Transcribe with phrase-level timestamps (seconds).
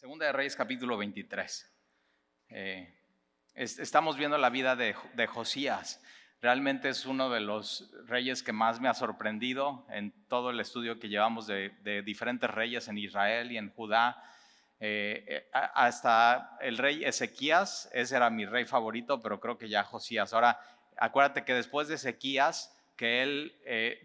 [0.00, 1.70] Segunda de Reyes capítulo 23.
[2.48, 2.90] Eh,
[3.54, 4.94] estamos viendo la vida de,
[5.26, 6.02] Josías.
[6.40, 10.98] Realmente es uno de los reyes que más me ha sorprendido en todo el estudio
[10.98, 14.24] que llevamos de, diferentes reyes en Israel y en Judá.
[14.80, 19.84] Eh, eh, hasta el rey Ezequías, ese era mi rey favorito, pero creo que ya
[19.84, 20.32] Josías.
[20.32, 20.58] Ahora,
[20.96, 23.54] acuérdate que después de Ezequías, que él,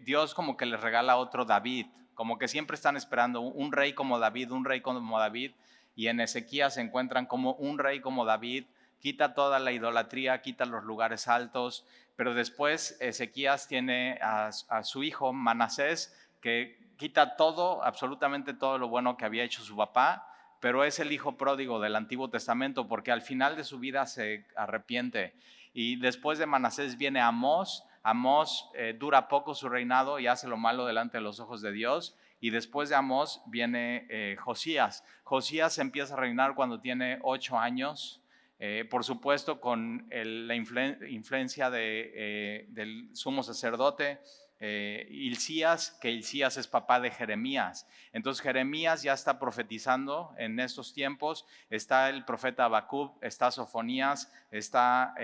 [0.04, 4.18] Dios como que le regala otro David, como que siempre están esperando un rey como
[4.18, 5.52] David, un rey como David
[5.96, 8.66] y en Ezequías se encuentran como un rey como David,
[9.00, 15.32] quita toda la idolatría, quita los lugares altos, pero después Ezequías tiene a, su hijo
[15.32, 20.28] Manasés que quita todo, absolutamente todo lo bueno que había hecho su papá,
[20.60, 24.46] pero es el hijo pródigo del Antiguo Testamento porque al final de su vida se
[24.54, 25.34] arrepiente.
[25.72, 30.56] Y después de Manasés viene Amós, Amós eh, dura poco su reinado y hace lo
[30.56, 35.04] malo delante de los ojos de Dios y después de Amós viene eh, Josías.
[35.24, 38.22] Josías empieza a reinar cuando tiene ocho años,
[38.58, 44.20] eh, por supuesto con la influencia eh, del sumo sacerdote.
[44.58, 47.86] Hilcías, que Hilcías es papá de Jeremías.
[48.14, 51.44] Entonces Jeremías ya está profetizando en estos tiempos.
[51.68, 55.14] Está el profeta Habacuc, está Sofonías, está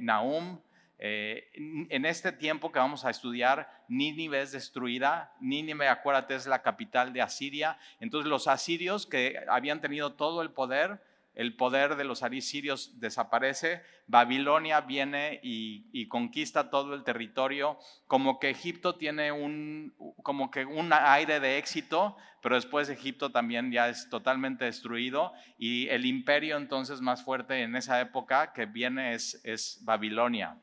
[0.00, 0.58] Nahum,
[0.98, 5.32] eh, en este tiempo que vamos a estudiar, Nínive es destruida.
[5.40, 7.78] Nínive, acuérdate, es la capital de Asiria.
[8.00, 11.00] Entonces los asirios que habían tenido todo el poder,
[11.34, 13.82] el poder de los asirios desaparece.
[14.08, 17.78] Babilonia viene y, conquista todo el territorio.
[18.08, 23.70] Como que Egipto tiene un, como que un aire de éxito, pero después Egipto también
[23.70, 25.32] ya es totalmente destruido.
[25.58, 30.58] Y el imperio entonces más fuerte en esa época que viene es Babilonia.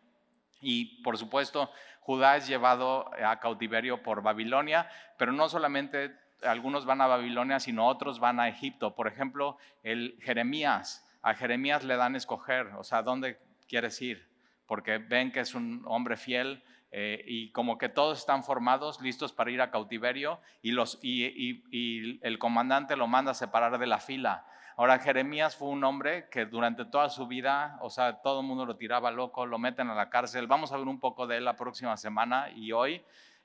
[0.61, 1.70] Y por supuesto,
[2.02, 7.88] Judá es llevado a cautiverio por Babilonia, pero no solamente algunos van a Babilonia, sino
[7.88, 8.95] otros van a Egipto.
[8.95, 14.28] Por ejemplo, el Jeremías, a Jeremías le dan escoger, o sea, ¿dónde quieres ir?
[14.67, 19.33] Porque ven que es un hombre fiel eh, y como que todos están formados, listos
[19.33, 24.45] para ir a cautiverio y, y el comandante lo manda a separar de la fila.
[24.77, 28.65] Ahora, Jeremías fue un hombre que durante toda su vida, o sea, todo el mundo
[28.65, 30.47] lo tiraba loco, lo meten a la cárcel.
[30.47, 33.02] Vamos a ver un poco de él la próxima semana y hoy.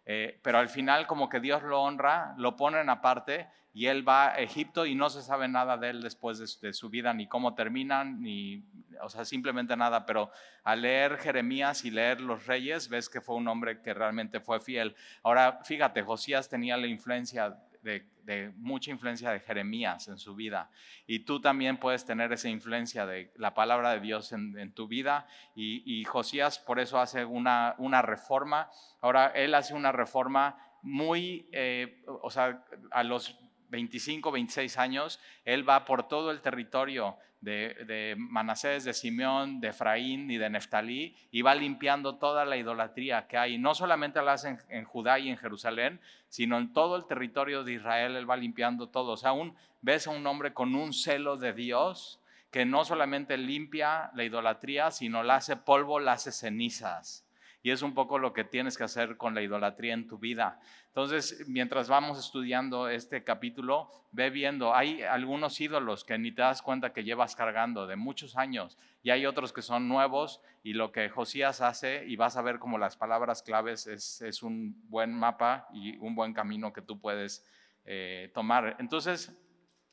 [0.06, 4.30] Eh, pero al final como que Dios lo honra, lo ponen aparte y él va
[4.30, 7.28] a Egipto y no se sabe nada de él después de, de, su vida, ni
[7.28, 8.64] cómo terminan, ni,
[9.00, 10.06] o sea, simplemente nada.
[10.06, 10.30] Pero
[10.64, 14.58] al leer Jeremías y leer los reyes, ves que fue un hombre que realmente fue
[14.58, 14.96] fiel.
[15.22, 20.70] Ahora, fíjate, Josías tenía la influencia de, mucha influencia de Jeremías en su vida.
[21.06, 25.26] Y tú también puedes tener esa influencia de la palabra de Dios en, tu vida.
[25.56, 28.70] Y, Josías por eso hace una, una reforma.
[29.00, 33.38] Ahora, él hace una reforma muy, eh, o sea, a los
[33.70, 40.30] 25, 26 años, él va por todo el territorio de, Manasés, de Simeón, de Efraín
[40.30, 43.58] y de Neftalí y va limpiando toda la idolatría que hay.
[43.58, 47.74] No solamente la hace en, Judá y en Jerusalén, sino en todo el territorio de
[47.74, 49.12] Israel, él va limpiando todo.
[49.12, 52.20] O sea, aún ves a un hombre con un celo de Dios
[52.50, 57.24] que no solamente limpia la idolatría, sino la hace polvo, la hace cenizas.
[57.62, 60.60] Y es un poco lo que tienes que hacer con la idolatría en tu vida.
[60.86, 66.62] Entonces, mientras vamos estudiando este capítulo, ve viendo, hay algunos ídolos que ni te das
[66.62, 70.92] cuenta que llevas cargando de muchos años y hay otros que son nuevos y lo
[70.92, 75.68] que Josías hace, y vas a ver como las palabras claves es, un buen mapa
[75.72, 77.46] y un buen camino que tú puedes
[77.84, 78.76] eh, tomar.
[78.78, 79.32] Entonces,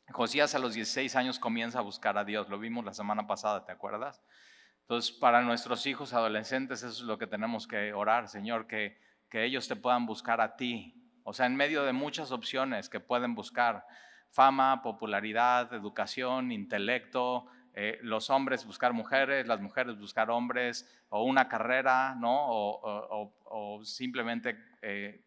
[0.10, 3.66] Josías a los 16 años comienza a buscar a Dios, lo vimos la semana pasada,
[3.66, 4.24] ¿te acuerdas?
[4.88, 8.98] Entonces, para nuestros hijos adolescentes, eso es lo que tenemos que orar, Señor, que,
[9.30, 10.94] que ellos te puedan buscar a ti.
[11.24, 13.86] O sea, en medio de muchas opciones que pueden buscar,
[14.32, 21.50] fama, popularidad, educación, intelecto, eh, los hombres buscar mujeres, las mujeres buscar hombres, o una
[21.50, 22.46] carrera, ¿no?
[22.48, 25.26] O, simplemente eh,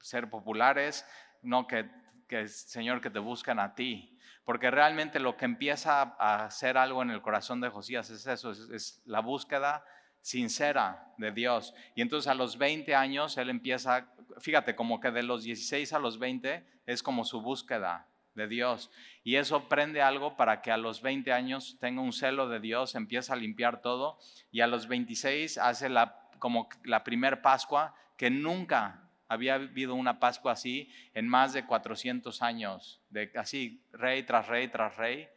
[0.00, 1.06] ser populares,
[1.42, 1.88] no que,
[2.26, 4.15] que, Señor, que te buscan a ti
[4.46, 8.52] porque realmente lo que empieza a hacer algo en el corazón de Josías es eso,
[8.52, 9.84] es, la búsqueda
[10.22, 11.74] sincera de Dios.
[11.96, 14.06] Y entonces a los 20 años él empieza,
[14.38, 18.06] fíjate, como que de los 16 a los 20 es como su búsqueda
[18.36, 18.92] de Dios.
[19.24, 22.94] Y eso prende algo para que a los 20 años tenga un celo de Dios,
[22.94, 24.16] empieza a limpiar todo
[24.52, 30.20] y a los 26 hace la, como la primer Pascua que nunca había habido una
[30.20, 35.28] Pascua así en más de 400 años, de así rey tras rey tras rey,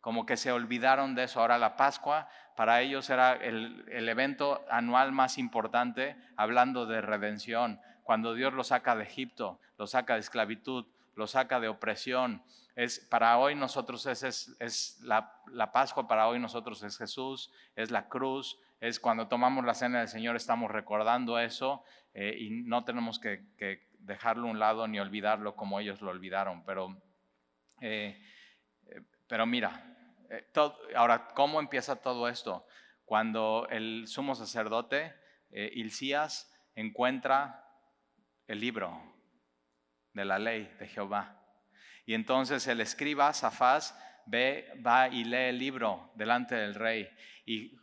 [0.00, 1.40] como que se olvidaron de eso.
[1.40, 7.80] Ahora la Pascua para ellos era el, evento anual más importante, hablando de redención.
[8.04, 10.86] Cuando Dios los saca de Egipto, los saca de esclavitud,
[11.16, 12.42] lo saca de opresión.
[12.76, 18.58] Es, para hoy nosotros es, la, Pascua, para hoy nosotros es Jesús, es la cruz,
[18.84, 21.82] es cuando tomamos la cena del Señor estamos recordando eso
[22.12, 23.42] eh, y no tenemos que,
[23.98, 26.62] dejarlo a un lado ni olvidarlo como ellos lo olvidaron.
[26.66, 27.02] Pero,
[27.80, 28.22] eh,
[28.86, 29.96] eh, pero mira,
[30.94, 32.66] ahora, ¿cómo empieza todo esto?
[33.06, 35.14] Cuando el sumo sacerdote,
[35.50, 37.64] Hilcías, encuentra
[38.46, 39.00] el libro
[40.12, 41.40] de la ley de Jehová.
[42.04, 47.08] Y entonces el escriba, Safás, ve, va y lee el libro delante del rey.
[47.46, 47.76] Y,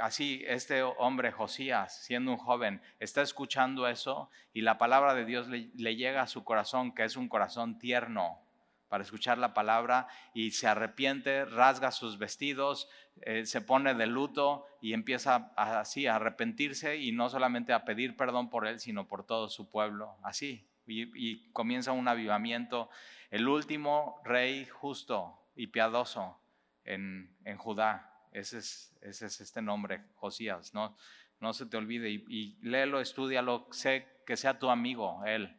[0.00, 5.48] así este hombre Josías, siendo un joven, está escuchando eso y la palabra de Dios
[5.48, 8.40] le, llega a su corazón, que es un corazón tierno
[8.88, 12.88] para escuchar la palabra y se arrepiente, rasga sus vestidos,
[13.22, 18.16] eh, se pone de luto y empieza así a arrepentirse y no solamente a pedir
[18.16, 20.68] perdón por él, sino por todo su pueblo, así.
[20.86, 22.90] y comienza un avivamiento
[23.34, 26.38] el último rey justo y piadoso
[26.84, 28.13] en, Judá.
[28.34, 28.92] Ese es,
[29.22, 30.74] este nombre, Josías.
[30.74, 30.96] No,
[31.40, 35.56] no se te olvide y, y léelo, estudialo, sé que sea tu amigo, él,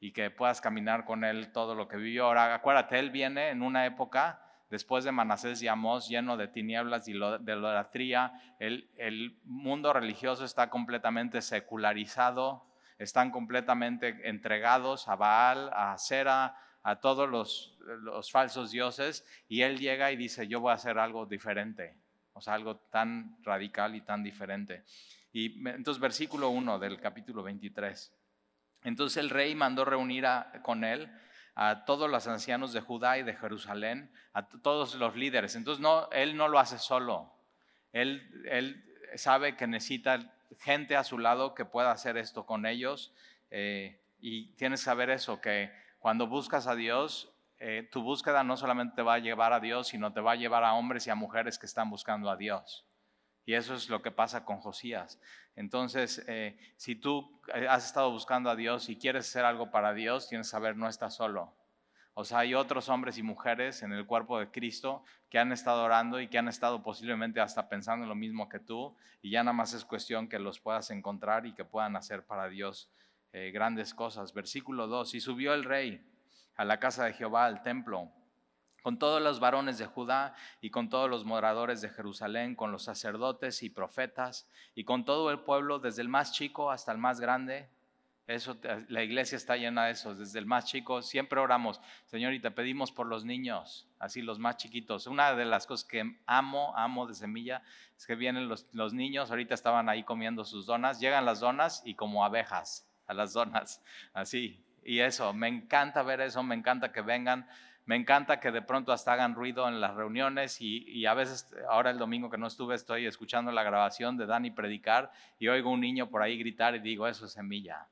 [0.00, 2.24] y que puedas caminar con él todo lo que vivió.
[2.24, 7.06] Ahora, acuérdate, él viene en una época después de Manasés y Amós, lleno de tinieblas
[7.06, 12.66] y de idolatría, el, el mundo religioso está completamente secularizado,
[12.98, 19.78] están completamente entregados a Baal, a Sera, a todos los, los falsos dioses y él
[19.78, 21.96] llega y dice, yo voy a hacer algo diferente,
[22.36, 24.84] o sea, algo tan radical y tan diferente.
[25.32, 28.14] Y entonces versículo 1 del capítulo 23.
[28.84, 30.26] Entonces el rey mandó reunir
[30.62, 31.10] con él
[31.54, 35.56] a todos los ancianos de Judá y de Jerusalén, a todos los líderes.
[35.56, 37.32] Entonces no, él no lo hace solo.
[37.92, 38.84] Él, él
[39.14, 43.14] sabe que necesita gente a su lado que pueda hacer esto con ellos.
[43.50, 48.56] Eh, y tienes que saber eso, que cuando buscas a Dios, eh, tu búsqueda no
[48.56, 51.10] solamente te va a llevar a Dios, sino te va a llevar a hombres y
[51.10, 52.86] a mujeres que están buscando a Dios.
[53.46, 55.20] Y eso es lo que pasa con Josías.
[55.54, 59.94] Entonces, eh, si tú eh, has estado buscando a Dios y quieres hacer algo para
[59.94, 61.54] Dios, tienes que saber, no estás solo.
[62.12, 65.84] O sea, hay otros hombres y mujeres en el cuerpo de Cristo que han estado
[65.84, 68.96] orando y que han estado posiblemente hasta pensando lo mismo que tú.
[69.22, 72.48] Y ya nada más es cuestión que los puedas encontrar y que puedan hacer para
[72.48, 72.90] Dios
[73.52, 74.32] grandes cosas.
[74.32, 76.02] Versículo 2, y subió el rey
[76.56, 78.10] a la casa de Jehová, al templo,
[78.82, 82.84] con todos los varones de Judá y con todos los moradores de Jerusalén, con los
[82.84, 87.20] sacerdotes y profetas, y con todo el pueblo, desde el más chico hasta el más
[87.20, 87.68] grande.
[88.28, 88.56] Eso,
[88.88, 91.02] la iglesia está llena de eso, desde el más chico.
[91.02, 95.06] Siempre oramos, Señor, y te pedimos por los niños, así los más chiquitos.
[95.06, 97.62] Una de las cosas que amo, amo de semilla,
[97.96, 101.82] es que vienen los, los niños, ahorita estaban ahí comiendo sus donas, llegan las donas
[101.84, 103.82] y como abejas a las donas,
[104.12, 104.65] así.
[104.88, 107.48] Y eso, me encanta ver eso, me encanta que vengan,
[107.86, 111.90] me encanta que de pronto hasta hagan ruido en las reuniones y, a veces, ahora
[111.90, 115.10] el domingo que no estuve, estoy escuchando la grabación de Dani predicar
[115.40, 117.88] y oigo un niño por ahí gritar y digo, eso es semilla.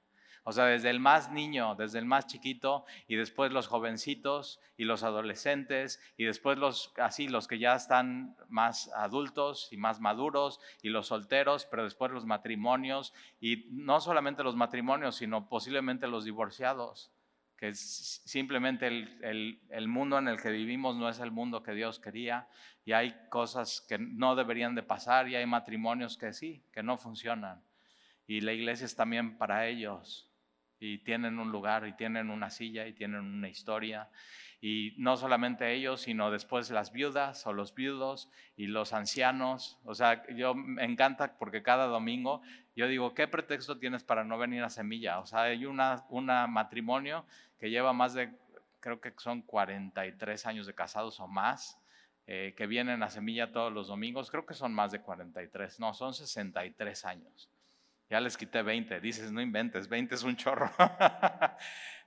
[0.46, 4.84] O sea, desde el más niño, desde el más chiquito, y después los jovencitos y
[4.84, 10.60] los adolescentes, y después los así, los que ya están más adultos y más maduros,
[10.82, 16.26] y los solteros, pero después los matrimonios, y no solamente los matrimonios, sino posiblemente los
[16.26, 17.10] divorciados,
[17.56, 21.98] que simplemente el, el mundo en el que vivimos no es el mundo que Dios
[22.00, 22.48] quería,
[22.84, 26.98] y hay cosas que no deberían de pasar, y hay matrimonios que sí, que no
[26.98, 27.62] funcionan.
[28.26, 30.30] Y la iglesia es también para ellos
[30.80, 34.08] y tienen un lugar y tienen una silla y tienen una historia.
[34.60, 39.78] Y no solamente ellos, sino después las viudas o los viudos y los ancianos.
[39.84, 42.40] O sea, yo me encanta porque cada domingo
[42.76, 45.20] yo digo, ¿qué pretexto tienes para no venir a Semilla?
[45.20, 47.24] O sea, hay una, una matrimonio
[47.58, 48.32] que lleva más de,
[48.80, 51.78] creo que son 43 años de casados o más,
[52.26, 54.30] eh, que vienen a Semilla todos los domingos.
[54.30, 57.48] Creo que son más de 43, no, son 63 años.
[58.10, 59.00] Ya les quité 20.
[59.00, 60.70] Dices, no inventes, 20 es un chorro.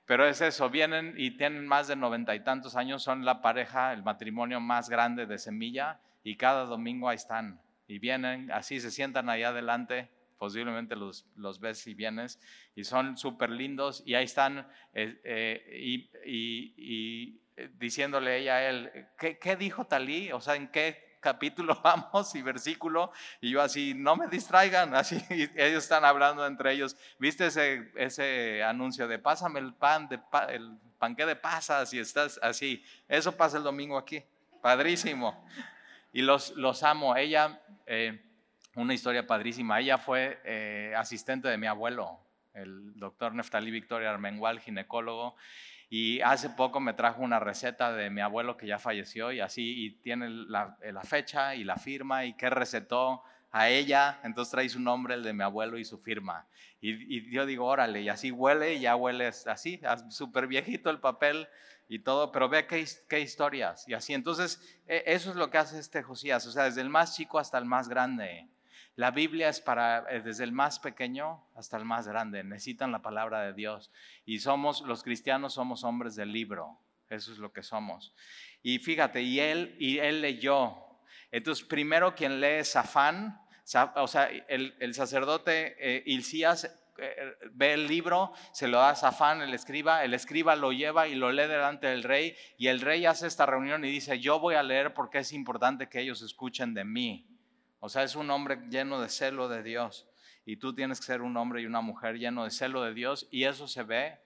[0.08, 3.92] Pero es eso, vienen y tienen más de noventa y tantos años, son la pareja,
[3.92, 7.60] el matrimonio más grande de Semilla y cada domingo ahí están.
[7.86, 12.40] Y vienen, así se sientan ahí adelante, posiblemente los, los ves y vienes,
[12.74, 17.40] y son súper lindos y ahí están eh, eh, y, y, y,
[17.74, 20.32] diciéndole ella a él, ¿qué, ¿qué dijo Talí?
[20.32, 25.22] O sea, ¿en qué capítulo vamos y versículo, y yo así, no me distraigan, así,
[25.30, 26.96] ellos están hablando entre ellos.
[27.18, 32.38] ¿Viste ese, ese anuncio de pásame el pan, de el panque de pasas y estás
[32.42, 32.84] así?
[33.08, 34.22] Eso pasa el domingo aquí,
[34.60, 35.44] padrísimo.
[36.12, 37.16] Y los, los amo.
[37.16, 38.24] Ella, eh,
[38.74, 42.20] una historia padrísima, ella fue eh, asistente de mi abuelo,
[42.54, 45.36] el doctor Neftalí Victoria Armengual, ginecólogo,
[45.90, 49.86] Y hace poco me trajo una receta de mi abuelo que ya falleció y así,
[49.86, 54.68] y tiene la, la fecha y la firma y qué recetó a ella, entonces trae
[54.68, 56.46] su nombre, el de mi abuelo y su firma.
[56.80, 59.80] Y, yo digo, órale, y así huele, y ya huele así,
[60.10, 61.48] súper viejito el papel
[61.88, 63.88] y todo, pero ve qué, qué, historias.
[63.88, 66.90] Y así, entonces, e, eso es lo que hace este Josías, o sea, desde el
[66.90, 68.48] más chico hasta el más grande.
[68.98, 73.00] La Biblia es para, eh, desde el más pequeño hasta el más grande, necesitan la
[73.00, 73.92] palabra de Dios.
[74.26, 78.12] Y somos, los cristianos somos hombres del libro, eso es lo que somos.
[78.62, 80.84] Y fíjate, y él, y él leyó
[81.30, 83.40] entonces, primero quien lee Safán,
[83.96, 86.64] o sea, el, sacerdote eh, Ilcías
[86.96, 91.06] eh, ve el libro, se lo da a Safán, el escriba, el escriba lo lleva
[91.06, 94.40] y lo lee delante del rey y el rey hace esta reunión y dice, yo
[94.40, 97.37] voy a leer porque es importante que ellos escuchen de mí.
[97.80, 100.08] O sea, es un hombre lleno de celo de Dios.
[100.44, 103.28] Y tú tienes que ser un hombre y una mujer lleno de celo de Dios.
[103.30, 104.18] Y eso se ve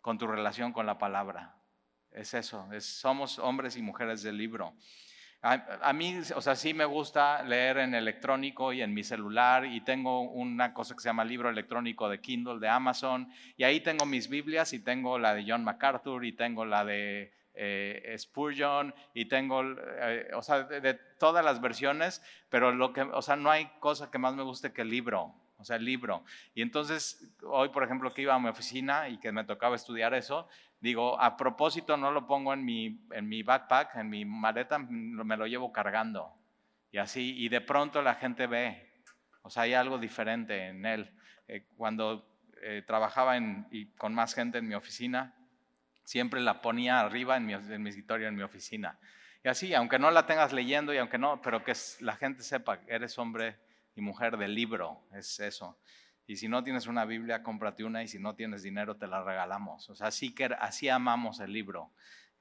[0.00, 1.56] con tu relación con la palabra.
[2.10, 4.74] Es eso, somos hombres y mujeres del libro.
[5.44, 9.66] A, mí, o sea, sí me gusta leer en electrónico y en mi celular.
[9.66, 13.28] Y tengo una cosa que se llama libro electrónico de Kindle de Amazon.
[13.56, 17.32] Y ahí tengo mis Biblias y tengo la de John MacArthur y tengo la de
[17.54, 23.22] eh, Spurgeon y tengo, eh, o sea, de, todas las versiones, pero lo que, o
[23.22, 26.24] sea, no hay cosa que más me guste que el libro, o sea, el libro.
[26.54, 30.14] Y entonces, hoy, por ejemplo, que iba a mi oficina y que me tocaba estudiar
[30.14, 30.48] eso,
[30.82, 35.36] Digo, a propósito no lo pongo en mi, en mi backpack, en mi maleta, me
[35.36, 36.34] lo llevo cargando.
[36.90, 39.04] Y así, y de pronto la gente ve,
[39.42, 41.16] o sea, hay algo diferente en él.
[41.46, 42.26] Eh, cuando
[42.62, 43.38] eh, trabajaba
[43.96, 45.32] con más gente en mi oficina,
[46.04, 48.98] siempre la ponía arriba en mi, en mi escritorio, en mi oficina.
[49.44, 52.80] Y así, aunque no la tengas leyendo y aunque no, pero que la gente sepa
[52.80, 53.58] que eres hombre
[53.94, 55.78] y mujer del libro, es eso.
[56.26, 59.22] Y si no tienes una Biblia, cómprate una y si no tienes dinero, te la
[59.24, 59.90] regalamos.
[59.90, 61.92] O sea, así, que, así amamos el libro.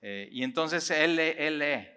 [0.02, 1.88] Eh, y entonces él lee, él lee.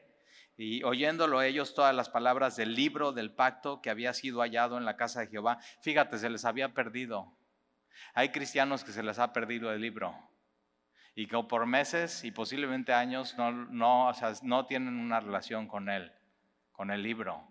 [0.57, 4.85] Y oyéndolo ellos todas las palabras del libro del pacto que había sido hallado en
[4.85, 7.37] la casa de Jehová, fíjate, se les había perdido.
[8.15, 10.17] Hay cristianos que se les ha perdido el libro
[11.15, 15.69] y que por meses y posiblemente años no, no, o sea, no tienen una relación
[15.69, 16.13] con él,
[16.73, 17.49] con el libro.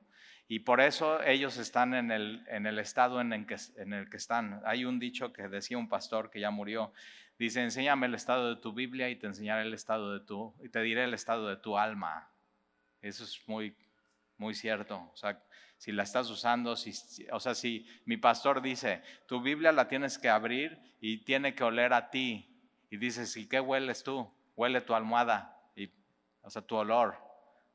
[0.47, 4.09] Y por eso ellos están en el, en el estado en el, que, en el
[4.09, 4.61] que están.
[4.65, 6.93] Hay un dicho que decía un pastor que ya murió.
[7.39, 10.69] Dice, enséñame el estado de tu Biblia y te enseñaré el estado de tu, y
[10.69, 12.29] te diré el estado de tu alma.
[13.01, 13.75] Eso es muy,
[14.37, 15.09] muy cierto.
[15.11, 15.41] O sea,
[15.77, 16.93] si la estás usando, si,
[17.31, 21.63] o sea, si mi pastor dice, tu Biblia la tienes que abrir y tiene que
[21.63, 22.52] oler a ti.
[22.93, 24.31] Y dices, ¿y qué hueles tú?
[24.55, 25.91] Huele tu almohada, y,
[26.43, 27.17] o sea, tu olor.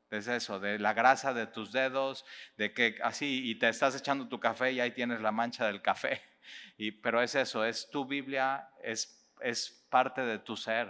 [0.09, 2.23] Es eso, de la grasa de tus dedos,
[2.55, 5.81] de que así, y te estás echando tu café y ahí tienes la mancha del
[5.81, 6.21] café.
[6.77, 10.89] Y, pero es eso, es tu Biblia, es, es parte de tu ser.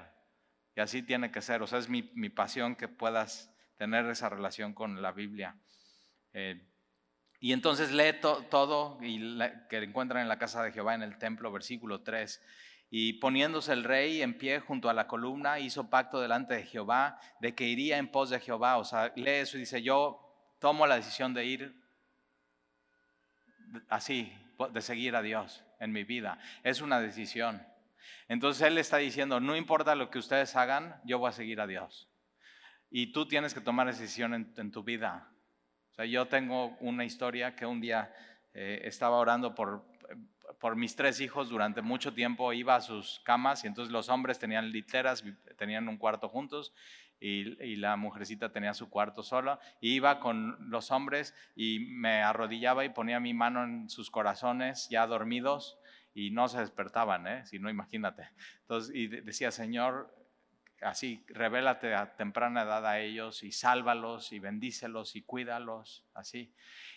[0.75, 1.63] Y así tiene que ser.
[1.63, 5.55] O sea, es mi, mi pasión que puedas tener esa relación con la Biblia.
[6.33, 6.63] Eh,
[7.39, 11.51] y entonces lee todo y que encuentran en la casa de Jehová en el templo,
[11.51, 12.41] versículo 3.
[12.91, 17.19] Y poniéndose el rey en pie junto a la columna, hizo pacto delante de Jehová
[17.39, 18.77] de que iría en pos de Jehová.
[18.77, 20.19] O sea, lee eso y dice, yo
[20.60, 21.75] tomo la decisión de ir
[23.89, 24.34] así,
[24.72, 26.39] de seguir a Dios en mi vida.
[26.63, 27.65] Es una decisión.
[28.27, 31.67] Entonces Él está diciendo, no importa lo que ustedes hagan, yo voy a seguir a
[31.67, 32.10] Dios.
[32.89, 35.31] Y tú tienes que tomar decisión en, tu vida.
[35.91, 38.12] O sea, yo tengo una historia que un día
[38.53, 39.86] eh, estaba orando por,
[40.59, 44.39] por mis tres hijos durante mucho tiempo iba a sus camas y entonces los hombres
[44.39, 45.23] tenían literas,
[45.57, 46.73] tenían un cuarto juntos
[47.19, 49.59] y, la mujercita tenía su cuarto sola.
[49.81, 54.87] Y iba con los hombres y me arrodillaba y ponía mi mano en sus corazones
[54.89, 55.79] ya dormidos
[56.13, 57.45] y no se despertaban, ¿eh?
[57.45, 58.29] si no imagínate.
[58.61, 60.13] Entonces, y decía, Señor,
[60.81, 66.53] así, revélate a temprana edad a ellos y sálvalos y bendícelos y cuídalos, así.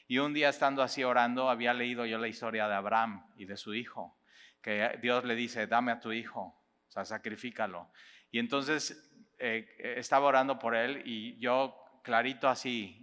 [0.09, 3.57] Y un día estando así orando, había leído yo la historia de Abraham y de
[3.57, 4.19] su hijo,
[4.61, 6.41] que Dios le dice, dame a tu hijo,
[6.89, 7.91] o sea, sacrifícalo.
[8.31, 13.03] Y entonces eh, estaba orando por él y yo clarito así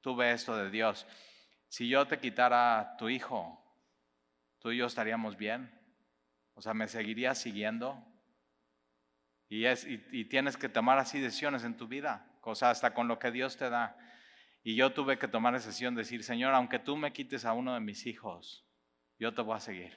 [0.00, 1.06] tuve esto de Dios.
[1.68, 3.62] Si yo te quitara tu hijo,
[4.58, 5.70] tú y yo estaríamos bien.
[6.54, 8.02] O sea, me seguirías siguiendo.
[9.50, 13.08] Y, es, y tienes que tomar así decisiones en tu vida, o sea, hasta con
[13.08, 13.96] lo que Dios te da.
[14.62, 17.74] Y yo tuve que tomar esa decisión, decir, Señor, aunque tú me quites a uno
[17.74, 18.66] de mis hijos,
[19.18, 19.96] yo te voy a seguir.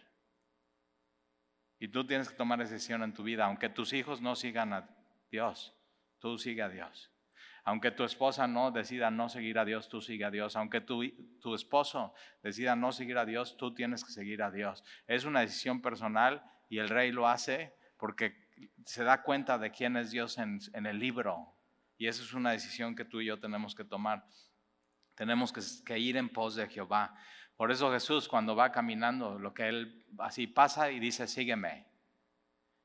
[1.79, 4.74] Y tú tienes que tomar esa decisión en tu vida, aunque tus hijos no sigan
[4.74, 4.89] a
[5.29, 5.75] Dios,
[6.19, 7.12] tú sigue a Dios.
[7.65, 10.57] Aunque tu esposa no decida no seguir a Dios, tú sigue a Dios.
[10.57, 11.01] Aunque tu,
[11.39, 14.83] tu esposo decida no seguir a Dios, tú tienes que seguir a Dios.
[15.07, 18.42] Es una decisión personal y el rey lo hace porque
[18.86, 21.55] se da cuenta de quién es Dios en, el libro.
[21.98, 24.25] Y esa es una decisión que tú y yo tenemos que tomar.
[25.15, 27.15] Tenemos que, que ir en pos de Jehová.
[27.55, 31.88] Por eso Jesús cuando va caminando, lo que él así pasa y dice, sígueme.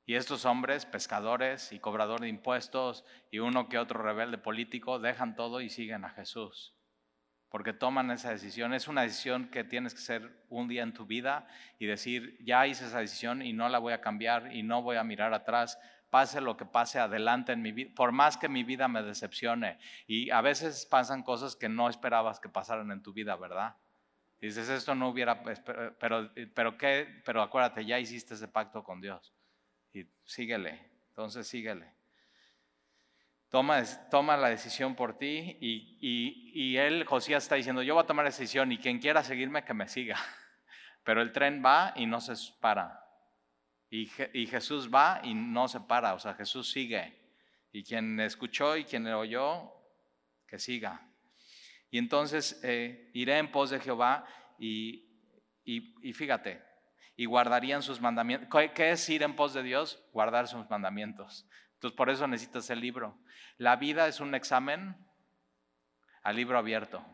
[0.07, 5.37] Y estos hombres, pescadores y cobrador de impuestos y uno que otro rebelde político, dejan
[5.37, 6.78] todo y siguen a Jesús.
[7.49, 8.75] Porque toman esa decisión.
[8.75, 11.47] Es una decisión que tienes que hacer un día en tu vida
[11.79, 14.97] y decir, ya hice esa decisión y no la voy a cambiar y no voy
[14.97, 15.79] a mirar atrás.
[16.11, 19.79] Pase lo que pase adelante en mi vida, por más que mi vida me decepcione.
[20.07, 23.77] Y a veces pasan cosas que no esperabas que pasaran en tu vida, ¿verdad?
[24.41, 27.23] Dices, esto no hubiera, pero, pero, ¿qué?
[27.25, 29.35] pero acuérdate, ya hiciste ese pacto con Dios.
[29.93, 31.98] Y síguele, entonces síguele.
[33.51, 38.07] Toma, la decisión por ti y, y, y él, Josías, está diciendo, yo voy a
[38.07, 40.19] tomar la decisión y quien quiera seguirme, que me siga.
[41.05, 43.05] Pero el tren va y no se para.
[43.91, 47.17] Y, y Jesús va y no se para, o sea, Jesús sigue.
[47.73, 49.73] Y quien escuchó y quien le oyó,
[50.47, 51.09] que siga.
[51.91, 54.27] Y entonces eh, iré en pos de Jehová
[54.59, 55.05] y,
[56.13, 56.63] fíjate,
[57.17, 58.49] y guardarían sus mandamientos.
[58.75, 60.03] ¿Qué es ir en pos de Dios?
[60.13, 61.47] Guardar sus mandamientos.
[61.79, 63.17] Entonces por eso necesitas el libro.
[63.57, 64.97] La vida es un examen
[66.25, 67.05] al libro abierto.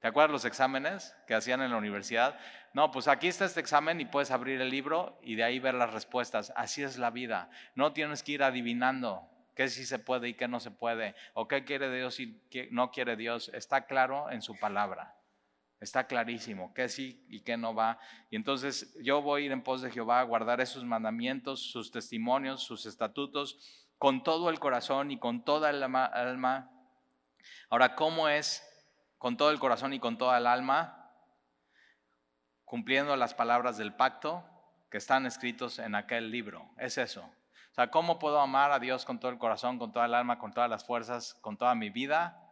[0.00, 2.38] ¿Te acuerdas los exámenes que hacían en la universidad?
[2.72, 5.74] No, pues aquí está este examen y puedes abrir el libro y de ahí ver
[5.74, 6.54] las respuestas.
[6.56, 7.50] Así es la vida.
[7.74, 11.48] No tienes que ir adivinando qué sí se puede y qué no se puede, o
[11.48, 15.16] qué quiere Dios y qué no quiere Dios, está claro en su palabra.
[15.80, 17.98] Está clarísimo qué sí y qué no va.
[18.30, 21.90] Y entonces yo voy a ir en pos de Jehová a guardar esos mandamientos, sus
[21.90, 26.70] testimonios, sus estatutos, con todo el corazón y con toda el alma.
[27.68, 28.62] Ahora, ¿cómo es
[29.18, 31.12] con todo el corazón y con toda el alma?
[32.64, 34.44] Cumpliendo las palabras del pacto
[34.90, 36.70] que están escritos en aquel libro.
[36.78, 37.22] Es eso.
[37.22, 40.38] O sea, ¿cómo puedo amar a Dios con todo el corazón, con toda el alma,
[40.38, 42.42] con todas las fuerzas, con toda mi vida?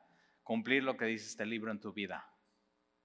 [0.42, 2.28] Cumplir lo que dice este libro en tu vida.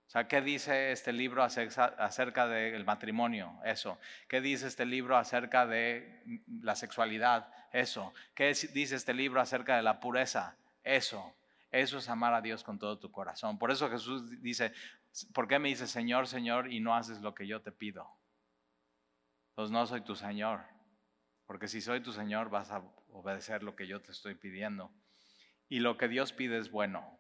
[0.10, 3.60] O sea, ¿qué dice este libro acerca del matrimonio?
[3.64, 4.00] Eso.
[4.28, 6.24] ¿Qué dice este libro acerca de
[6.64, 7.54] la sexualidad?
[7.72, 8.12] Eso.
[8.34, 10.58] ¿Qué dice este libro acerca de la pureza?
[10.84, 11.36] Eso.
[11.70, 13.60] Eso es amar a Dios con todo tu corazón.
[13.60, 14.74] Por eso Jesús dice,
[15.32, 18.10] ¿por qué me dices Señor, Señor y no haces lo que yo te pido?
[19.54, 20.62] Pues no soy tu Señor.
[21.46, 24.92] Porque si soy tu Señor vas a obedecer lo que yo te estoy pidiendo.
[25.68, 27.16] Y lo que Dios pide es bueno.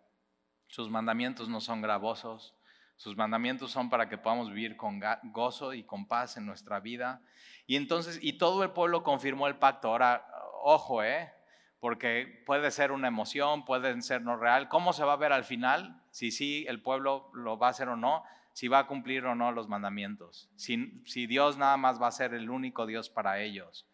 [0.66, 2.56] Sus mandamientos no son gravosos.
[3.00, 5.00] Sus mandamientos son para que podamos vivir con
[5.32, 7.22] gozo y con paz en nuestra vida.
[7.66, 9.88] Y entonces, y todo el pueblo confirmó el pacto.
[9.88, 10.28] Ahora,
[10.64, 11.32] ojo, ¿eh?
[11.80, 14.68] Porque puede ser una emoción, puede ser no real.
[14.68, 16.04] ¿Cómo se va a ver al final?
[16.12, 19.34] Si sí el pueblo lo va a hacer o no, si va a cumplir o
[19.34, 20.50] no los mandamientos.
[20.58, 23.88] Si, si Dios nada más va a ser el único Dios para ellos.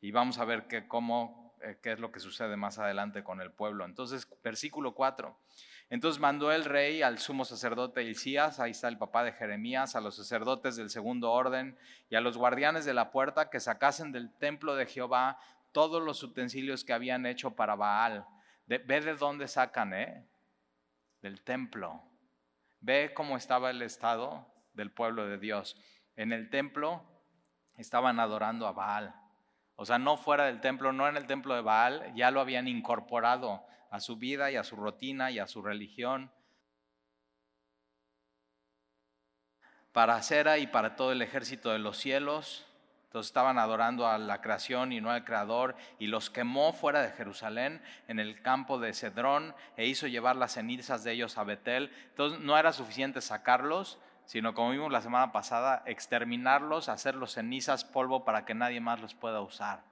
[0.00, 3.42] Y vamos a ver qué, cómo, eh, qué es lo que sucede más adelante con
[3.42, 3.84] el pueblo.
[3.84, 5.36] Entonces, versículo 4.
[5.88, 10.00] Entonces mandó el rey al sumo sacerdote Hilcías, ahí está el papá de Jeremías, a
[10.00, 11.78] los sacerdotes del segundo orden
[12.10, 15.38] y a los guardianes de la puerta que sacasen del templo de Jehová
[15.70, 18.26] todos los utensilios que habían hecho para Baal.
[18.66, 20.26] ve de dónde sacan, ¿eh?
[21.22, 22.02] Del templo.
[22.80, 25.76] Ve cómo estaba el estado del pueblo de Dios.
[26.16, 27.04] En el templo
[27.76, 29.14] estaban adorando a Baal.
[29.76, 32.66] O sea, no fuera del templo, no en el templo de Baal, ya lo habían
[32.66, 36.30] incorporado a su vida y a su rutina y a su religión.
[39.92, 42.66] Para Cera y para todo el ejército de los cielos.
[43.04, 47.12] Entonces estaban adorando a la creación y no al creador y los quemó fuera de
[47.12, 51.90] Jerusalén en el campo de Cedrón e hizo llevar las cenizas de ellos a Betel.
[52.10, 58.24] Entonces no era suficiente sacarlos, sino como vimos la semana pasada, exterminarlos, hacerlos cenizas, polvo
[58.24, 59.82] para que nadie más los pueda usar.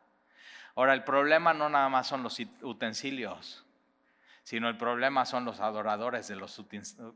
[0.76, 3.64] Ahora, el problema no nada más son los utensilios,
[4.44, 6.56] sino el problema son los adoradores de los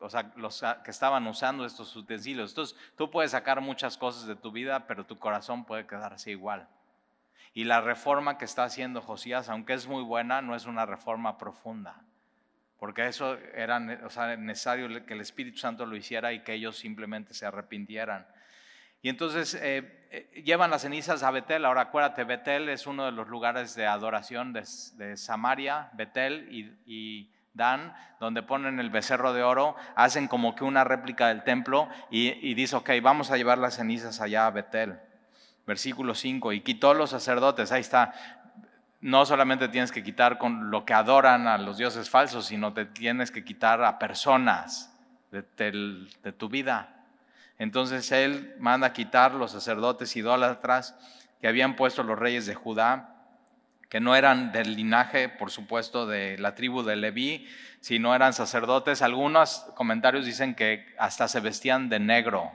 [0.01, 2.51] o sea, los que estaban usando estos utensilios.
[2.51, 6.69] Entonces, tú puedes sacar muchas cosas de tu vida, pero tu corazón puede quedarse igual.
[7.55, 11.39] Y la reforma que está haciendo Josías, aunque es muy buena, no es una reforma
[11.39, 12.03] profunda
[12.79, 17.45] porque eso era necesario que el Espíritu Santo lo hiciera y que ellos simplemente se
[17.45, 18.27] arrepintieran.
[19.03, 21.65] Y entonces eh, eh, llevan las cenizas a Betel.
[21.65, 26.49] Ahora acuérdate, Betel es uno de los lugares de adoración de, Samaria, Betel
[26.87, 31.89] y, Dan, donde ponen el becerro de oro, hacen como que una réplica del templo
[32.09, 35.01] y, dice, ok, vamos a llevar las cenizas allá a Betel.
[35.67, 38.15] Versículo 5, y quitó los sacerdotes, ahí está,
[39.01, 42.85] no solamente tienes que quitar con lo que adoran a los dioses falsos, sino te
[42.85, 44.97] tienes que quitar a personas
[45.31, 45.43] de,
[46.33, 46.98] tu vida.
[47.59, 50.97] Entonces él manda quitar los sacerdotes idólatras
[51.41, 53.15] que habían puesto los reyes de Judá
[53.89, 57.47] que no eran del linaje, por supuesto, de la tribu de Leví,
[57.81, 59.03] sino eran sacerdotes.
[59.03, 62.53] Algunos comentarios dicen que hasta se vestían de negro,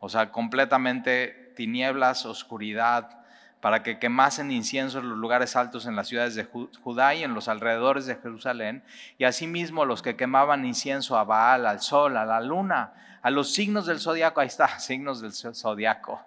[0.00, 3.22] o sea, completamente tinieblas, oscuridad,
[3.60, 7.32] para que quemasen incienso en los lugares altos en las ciudades de Judá y en
[7.32, 8.84] los alrededores de Jerusalén,
[9.16, 12.92] y asimismo los que quemaban incienso a Baal, al sol, a la luna,
[13.26, 16.24] a los signos del zodiaco, ahí está, signos del zodiaco,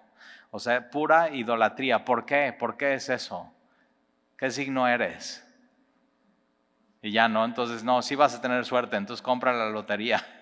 [0.51, 2.03] o sea, pura idolatría.
[2.03, 2.53] ¿Por qué?
[2.59, 3.49] ¿Por qué es eso?
[4.37, 5.47] ¿Qué signo eres?
[7.01, 10.25] Y ya no, entonces no, sí vas a tener suerte, entonces compra la lotería.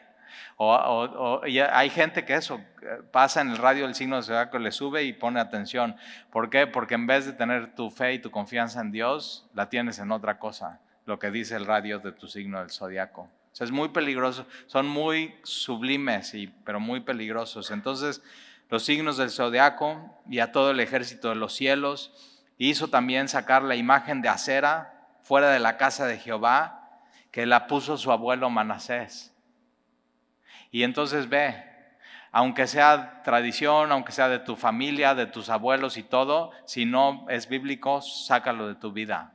[0.60, 1.41] O,
[1.72, 5.04] hay gente que eso eh, pasa en el radio el signo de zodiaco, le sube
[5.04, 5.96] y pone atención.
[6.32, 6.65] ¿Por qué?
[6.65, 10.12] Porque en vez de tener tu fe y tu confianza en Dios, la tienes en
[10.12, 13.30] otra cosa, lo que dice el radio de tu signo del zodiaco.
[13.58, 17.72] Sea, es muy peligroso, son muy sublimes, y, pero muy peligrosos.
[17.72, 18.22] Entonces,
[18.70, 22.13] los signos del zodiaco y a todo el ejército de los cielos,
[22.60, 27.65] hizo también sacar la imagen de acera fuera de la casa de Jehová, que la
[27.65, 29.34] puso su abuelo Manasés.
[30.70, 31.63] Y entonces ve,
[32.32, 37.26] aunque sea tradición, aunque sea de tu familia, de tus abuelos y todo, si no
[37.28, 39.34] es bíblico, sácalo de tu vida.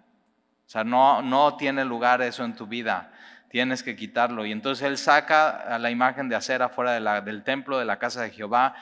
[0.65, 3.11] O sea, no, no tiene lugar eso en tu vida.
[3.53, 4.47] Tienes que quitarlo.
[4.47, 8.23] Y entonces él saca a la imagen de acera fuera del templo de la casa
[8.23, 8.75] de Jehová.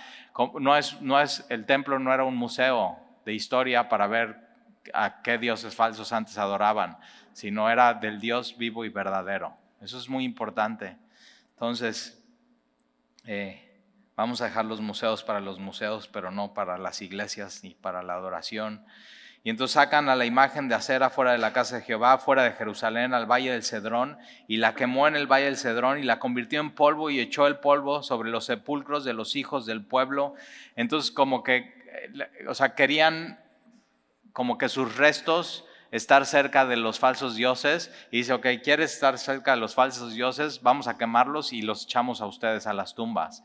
[0.61, 4.37] No es, no es, el templo no era un museo de historia para ver
[4.95, 6.99] a qué dioses falsos antes adoraban,
[7.33, 9.57] sino era del Dios vivo y verdadero.
[9.81, 10.97] Eso es muy importante.
[11.55, 12.25] Entonces,
[13.25, 13.83] eh,
[14.15, 18.05] vamos a dejar los museos para los museos, pero no para las iglesias ni para
[18.05, 18.87] la adoración.
[19.43, 22.43] Y entonces sacan a la imagen de acera fuera de la casa de Jehová, fuera
[22.43, 26.03] de Jerusalén, al valle del Cedrón, y la quemó en el valle del Cedrón y
[26.03, 29.83] la convirtió en polvo y echó el polvo sobre los sepulcros de los hijos del
[29.83, 30.35] pueblo.
[30.77, 33.41] Entonces como que, eh, o sea, querían
[34.35, 39.19] como que sus restos estar cerca de los falsos dioses y dice, ok, ¿quieres estar
[39.19, 40.63] cerca de los falsos dioses?
[40.63, 43.43] Vamos a quemarlos y los echamos a ustedes a las tumbas.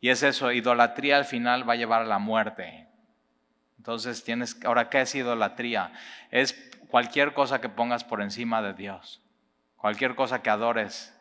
[0.00, 2.85] Y es eso, idolatría al final va a llevar a la muerte.
[3.86, 5.92] Entonces tienes, ahora, ¿qué es idolatría?
[6.32, 6.54] Es
[6.88, 9.22] cualquier cosa que pongas por encima de Dios,
[9.76, 11.16] cualquier cosa que adores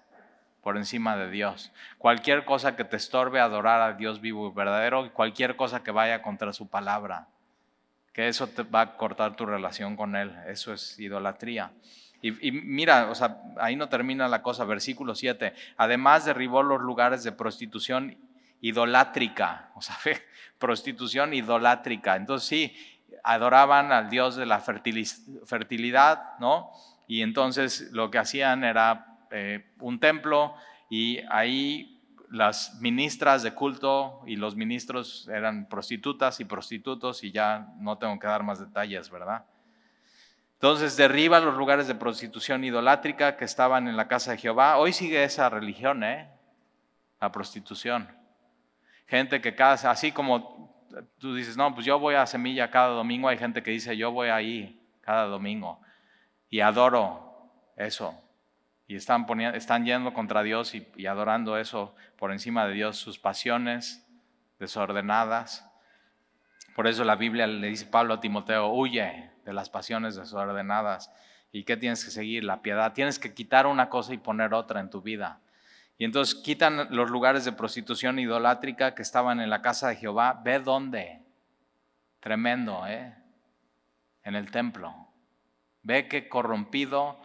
[0.63, 5.13] por encima de Dios, cualquier cosa que te estorbe adorar a Dios vivo y verdadero,
[5.13, 7.27] cualquier cosa que vaya contra su palabra
[8.13, 10.33] que eso te va a cortar tu relación con Él.
[10.47, 11.73] Eso es idolatría.
[12.21, 15.53] Y, mira, o sea, ahí no termina la cosa, versículo 7.
[15.75, 18.17] Además derribó los lugares de prostitución
[18.61, 19.97] idolátrica, o sea,
[20.59, 22.15] prostitución idolátrica.
[22.15, 22.75] Entonces sí,
[23.23, 26.71] adoraban al Dios de la fertilidad, ¿no?
[27.07, 30.55] Y entonces lo que hacían era eh, un templo
[30.89, 31.95] y ahí
[32.29, 38.19] las ministras de culto y los ministros eran prostitutas y prostitutos y ya no tengo
[38.19, 39.45] que dar más detalles, ¿verdad?
[40.53, 44.77] Entonces derriba los lugares de prostitución idolátrica que estaban en la casa de Jehová.
[44.77, 46.29] Hoy sigue esa religión, ¿eh?
[47.19, 48.14] La prostitución.
[49.07, 50.87] Gente que cada, así como
[51.19, 54.11] tú dices, no, pues yo voy a Semilla cada domingo, hay gente que dice, yo
[54.11, 55.79] voy ahí cada domingo
[56.49, 58.21] y adoro eso
[58.87, 63.17] y están, poniendo, están yendo contra Dios y, adorando eso por encima de Dios, sus
[63.17, 64.07] pasiones
[64.59, 65.67] desordenadas.
[66.75, 71.11] Por eso la Biblia le dice Pablo a Timoteo, huye de las pasiones desordenadas.
[71.51, 72.43] ¿Y qué tienes que seguir?
[72.43, 72.93] La piedad.
[72.93, 75.39] Tienes que quitar una cosa y poner otra en tu vida.
[75.97, 80.41] Y entonces quitan los lugares de prostitución idolátrica que estaban en la casa de Jehová.
[80.43, 81.21] Ve dónde.
[82.19, 83.15] Tremendo, ¿eh?
[84.23, 84.93] En el templo.
[85.83, 87.19] Ve que corrompido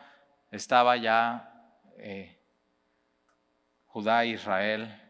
[0.50, 1.50] estaba ya
[1.98, 2.38] eh,
[3.86, 5.00] Judá e Israel,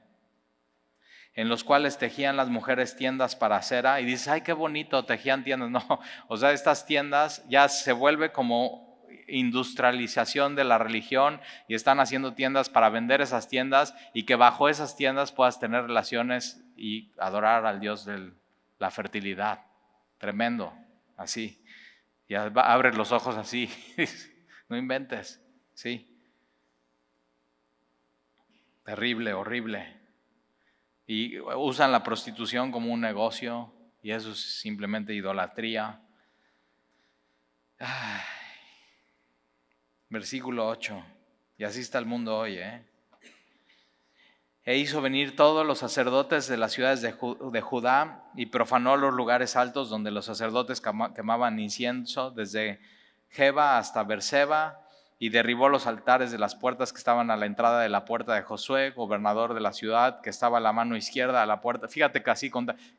[1.35, 5.45] en los cuales tejían las mujeres tiendas para cera y dices, ay, qué bonito, tejían
[5.45, 5.71] tiendas.
[5.89, 8.90] No, o sea, estas tiendas ya se vuelve como
[9.31, 14.69] industrialización de la religión y están haciendo tiendas para vender esas tiendas y que bajo
[14.69, 18.33] esas tiendas puedas tener relaciones y adorar al Dios de
[18.79, 19.67] la fertilidad.
[20.19, 20.73] Tremendo,
[21.17, 21.63] así.
[22.29, 23.69] Y abres los ojos así,
[24.69, 25.43] no inventes,
[25.75, 26.07] sí.
[28.85, 30.01] Terrible, horrible.
[31.07, 36.01] Y usan la prostitución como un negocio y eso es simplemente idolatría.
[40.11, 41.03] Versículo 8.
[41.57, 42.59] Y así está el mundo hoy.
[42.59, 42.83] ¿eh?
[44.65, 47.13] E hizo venir todos los sacerdotes de las ciudades de,
[47.61, 50.83] Judá y profanó los lugares altos donde los sacerdotes
[51.15, 52.81] quemaban incienso, desde
[53.31, 54.81] Jeba hasta Berseba,
[55.21, 58.35] y derribó los altares de las puertas que estaban a la entrada de la puerta
[58.35, 61.89] de Josué, gobernador de la ciudad, que estaba a la mano izquierda a la puerta.
[61.89, 62.51] Fíjate que así,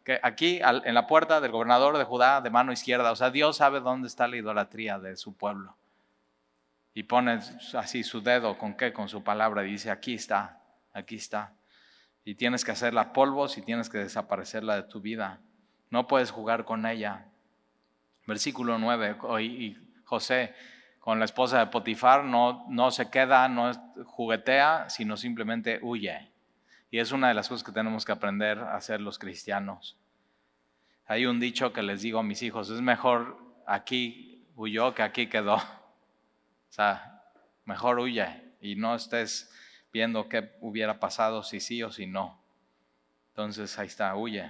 [0.05, 3.57] que aquí en la puerta del gobernador de Judá, de mano izquierda, o sea, Dios
[3.57, 5.75] sabe dónde está la idolatría de su pueblo.
[6.93, 7.39] Y pone
[7.73, 8.91] así su dedo, ¿con qué?
[8.91, 10.61] Con su palabra, y dice, aquí está,
[10.93, 11.53] aquí está.
[12.25, 15.39] Y tienes que hacerla polvos y tienes que desaparecerla de tu vida.
[15.89, 17.25] No puedes jugar con ella.
[18.27, 20.53] Versículo 9, y José
[21.01, 23.71] con la esposa de Potifar no, no se queda, no
[24.05, 26.29] juguetea, sino simplemente huye.
[26.91, 29.97] Y es una de las cosas que tenemos que aprender a hacer los cristianos.
[31.07, 35.27] Hay un dicho que les digo a mis hijos, es mejor aquí huyó que aquí
[35.27, 35.57] quedó.
[36.71, 37.21] O sea,
[37.65, 39.51] mejor huye y no estés
[39.91, 42.41] viendo qué hubiera pasado si sí o si no.
[43.27, 44.49] Entonces ahí está, huye.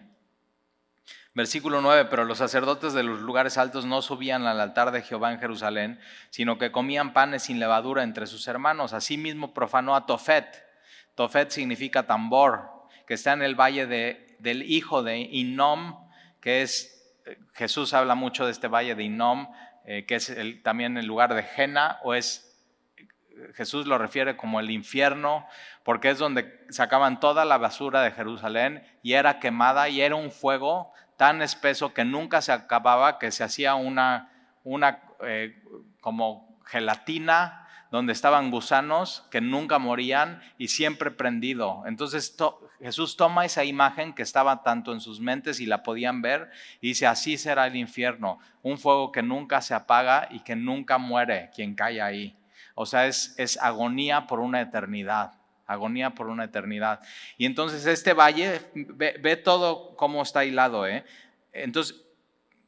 [1.33, 5.31] Versículo 9, pero los sacerdotes de los lugares altos no subían al altar de Jehová
[5.31, 8.93] en Jerusalén, sino que comían panes sin levadura entre sus hermanos.
[8.93, 10.63] Asimismo profanó a Tofet.
[11.15, 12.69] Tofet significa tambor,
[13.07, 16.07] que está en el valle de, del hijo de Inom,
[16.39, 19.47] que es, eh, Jesús habla mucho de este valle de Inom,
[19.85, 22.47] eh, que es también el lugar de Jena, o es,
[23.55, 25.47] Jesús lo refiere como el infierno,
[25.83, 30.31] porque es donde sacaban toda la basura de Jerusalén y era quemada y era un
[30.31, 34.31] fuego tan espeso que nunca se acababa, que se hacía una,
[34.63, 35.61] una eh,
[35.99, 41.83] como gelatina donde estaban gusanos que nunca morían y siempre prendido.
[41.85, 42.35] Entonces
[42.79, 46.49] Jesús toma esa imagen que estaba tanto en sus mentes y la podían ver
[46.79, 50.97] y dice, así será el infierno, un fuego que nunca se apaga y que nunca
[50.97, 52.37] muere quien cae ahí.
[52.75, 55.33] O sea, es, agonía por una eternidad
[55.67, 56.99] agonía por una eternidad.
[57.37, 60.85] Y entonces este valle, ve, todo cómo está hilado.
[60.85, 61.05] ¿eh?
[61.53, 61.95] Entonces,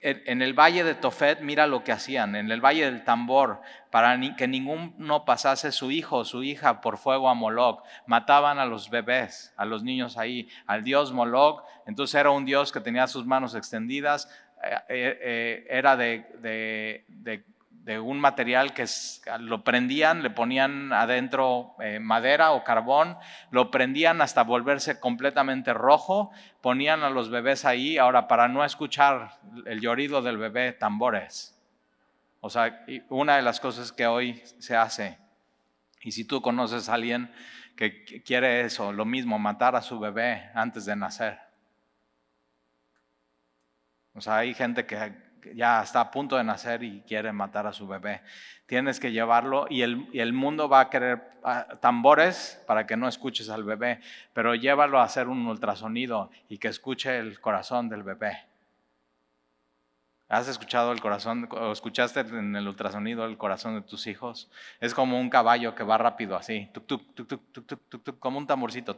[0.03, 4.19] en, el valle de Tofet, mira lo que hacían, en el valle del tambor, para
[4.35, 7.83] que ninguno pasase su hijo o su hija por fuego a Moloch.
[8.05, 11.63] Mataban a los bebés, a los niños ahí, al dios Moloch.
[11.87, 14.29] Entonces era un dios que tenía sus manos extendidas,
[14.63, 17.43] eh, eh, era de, de
[17.83, 18.85] de un material que
[19.39, 23.17] lo prendían, le ponían adentro eh, madera o carbón,
[23.51, 29.37] lo prendían hasta volverse completamente rojo, ponían a los bebés ahí, ahora para no escuchar
[29.65, 31.59] el llorido del bebé, tambores.
[32.39, 35.17] O sea, una de las cosas que hoy se hace,
[36.01, 37.33] y si tú conoces a alguien
[37.75, 41.39] que quiere eso, lo mismo, matar a su bebé antes de nacer.
[44.13, 47.73] O sea, hay gente que ya está a punto de nacer y quiere matar a
[47.73, 48.21] su bebé.
[48.65, 53.49] Tienes que llevarlo y el, mundo va a querer ah, tambores para que no escuches
[53.49, 53.99] al bebé,
[54.33, 58.52] pero llévalo a hacer un ultrasonido y que escuche el corazón del bebé.
[60.29, 64.49] ¿Has escuchado el corazón o escuchaste en el ultrasonido el corazón de tus hijos?
[64.79, 66.69] Es como un caballo que va rápido así,
[68.19, 68.97] como un tamborcito.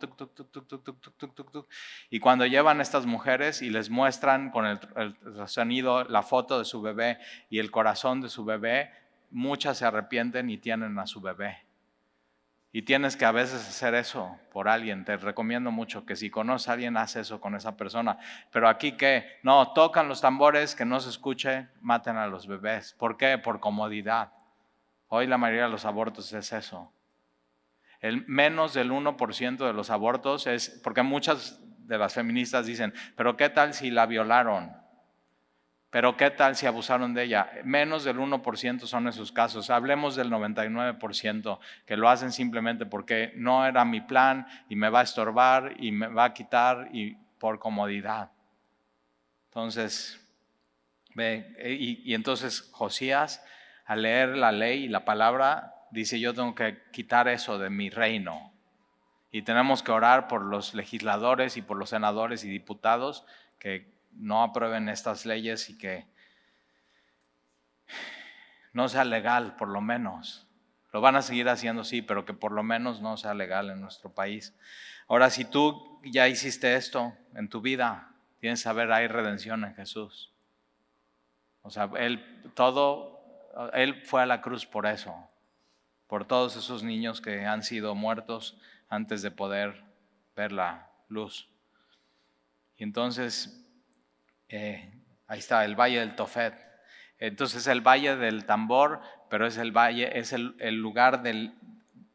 [2.10, 6.66] Y cuando llevan estas mujeres y les muestran con el, el sonido la foto de
[6.66, 7.18] su bebé
[7.50, 8.92] y el corazón de su bebé,
[9.32, 11.65] muchas se arrepienten y tienen a su bebé.
[12.76, 15.06] Y tienes que a veces hacer eso por alguien.
[15.06, 18.18] Te recomiendo mucho que si conoces a alguien, haz eso con esa persona.
[18.52, 22.92] Pero aquí que, no, tocan los tambores, que no se escuche, maten a los bebés.
[23.00, 23.38] ¿Por qué?
[23.38, 24.34] Por comodidad.
[25.08, 26.92] Hoy la mayoría de los abortos es eso.
[28.02, 33.38] El menos del 1% de los abortos es, porque muchas de las feministas dicen, pero
[33.38, 34.76] ¿qué tal si la violaron?
[35.90, 37.50] Pero ¿qué tal si abusaron de ella?
[37.64, 39.70] Menos del 1% son esos casos.
[39.70, 45.00] Hablemos del 99% que lo hacen simplemente porque no era mi plan y me va
[45.00, 48.32] a estorbar y me va a quitar y por comodidad.
[49.50, 50.20] Entonces,
[51.14, 53.42] ve, y, y entonces Josías,
[53.86, 57.90] al leer la ley y la palabra, dice, yo tengo que quitar eso de mi
[57.90, 58.52] reino.
[59.32, 63.26] Y tenemos que orar por los legisladores y por los senadores y diputados
[63.60, 66.06] que no aprueben estas leyes y que
[68.74, 70.48] no sea legal, por lo menos.
[70.92, 73.82] Lo van a seguir haciendo, sí, pero que por lo menos no sea legal en
[73.82, 74.56] nuestro país.
[75.08, 79.76] Ahora, si tú ya hiciste esto en tu vida, tienes que saber, hay redención en
[79.76, 80.32] Jesús.
[81.62, 83.20] O sea, Él todo,
[83.74, 85.16] Él fue a la cruz por eso,
[86.08, 88.58] por todos esos niños que han sido muertos
[88.90, 89.84] antes de poder
[90.36, 91.50] ver la luz.
[92.78, 93.65] Y entonces
[94.50, 94.92] eh,
[95.28, 96.54] ahí está, el valle del Tofet.
[97.18, 101.54] Entonces el valle del tambor, pero es el valle, es el, lugar del,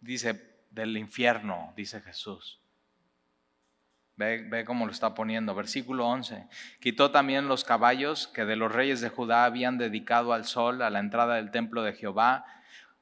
[0.00, 2.60] dice, del infierno, dice Jesús.
[4.16, 5.54] Ve, ve, cómo lo está poniendo.
[5.54, 6.46] Versículo 11.
[6.80, 10.90] Quitó también los caballos que de los reyes de Judá habían dedicado al sol a
[10.90, 12.44] la entrada del templo de Jehová,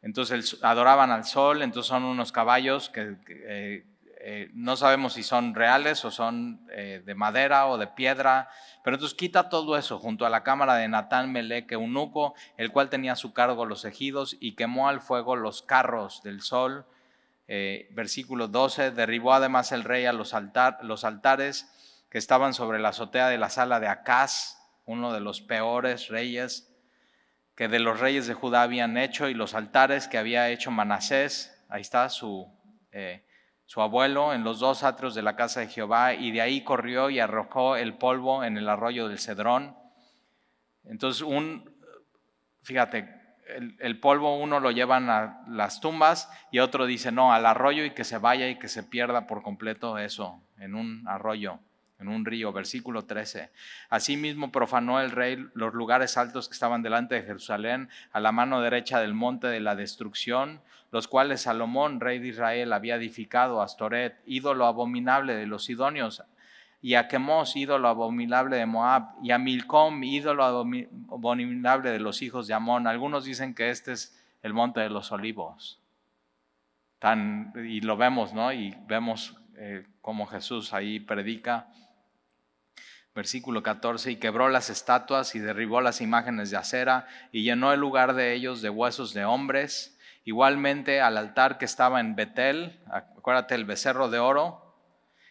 [0.01, 3.85] Entonces adoraban al sol, entonces son unos caballos que, eh,
[4.21, 8.49] eh, no sabemos si son reales o son eh, de madera o de piedra,
[8.83, 12.91] pero entonces quita todo eso junto a la cámara de Natán Melech, eunuco, el cual
[12.91, 16.87] tenía a su cargo los ejidos y quemó al fuego los carros del sol.
[17.47, 20.35] versículo 12, derribó además el rey a los,
[20.83, 21.67] los altares
[22.11, 26.69] que estaban sobre la azotea de la sala de Acaz, uno de los peores reyes
[27.59, 31.61] que de los reyes de Judá habían hecho y los altares que había hecho Manasés,
[31.69, 32.49] ahí está su,
[32.93, 33.25] eh,
[33.69, 37.11] su abuelo, en los dos atrios de la casa de Jehová, y de ahí corrió
[37.11, 39.77] y arrojó el polvo en el arroyo del Cedrón.
[40.85, 41.71] Entonces, un,
[42.63, 43.15] fíjate,
[43.47, 47.85] el, el, polvo uno lo llevan a las tumbas y otro dice, no, al arroyo
[47.85, 51.61] y que se vaya y que se pierda por completo eso, en un arroyo
[51.99, 53.51] en un río, versículo 13.
[53.91, 58.61] Asimismo profanó el rey los lugares altos que estaban delante de Jerusalén, a la mano
[58.61, 64.21] derecha del monte de la destrucción, los cuales Salomón, rey de Israel, había edificado, Astoret,
[64.27, 66.23] ídolo abominable de los sidonios,
[66.81, 72.47] y a Quemos, ídolo abominable de Moab, y a Milcom, ídolo abominable de los hijos
[72.47, 72.87] de Amón.
[72.87, 75.81] Algunos dicen que este es el monte de los olivos.
[77.65, 78.53] Y lo vemos, ¿no?
[78.53, 81.69] Y vemos eh, cómo Jesús ahí predica
[83.15, 87.81] versículo 14, y quebró las estatuas y derribó las imágenes de acera y llenó el
[87.81, 89.99] lugar de ellos de huesos de hombres.
[90.25, 94.77] Igualmente al altar que estaba en Betel, acuérdate el becerro de oro,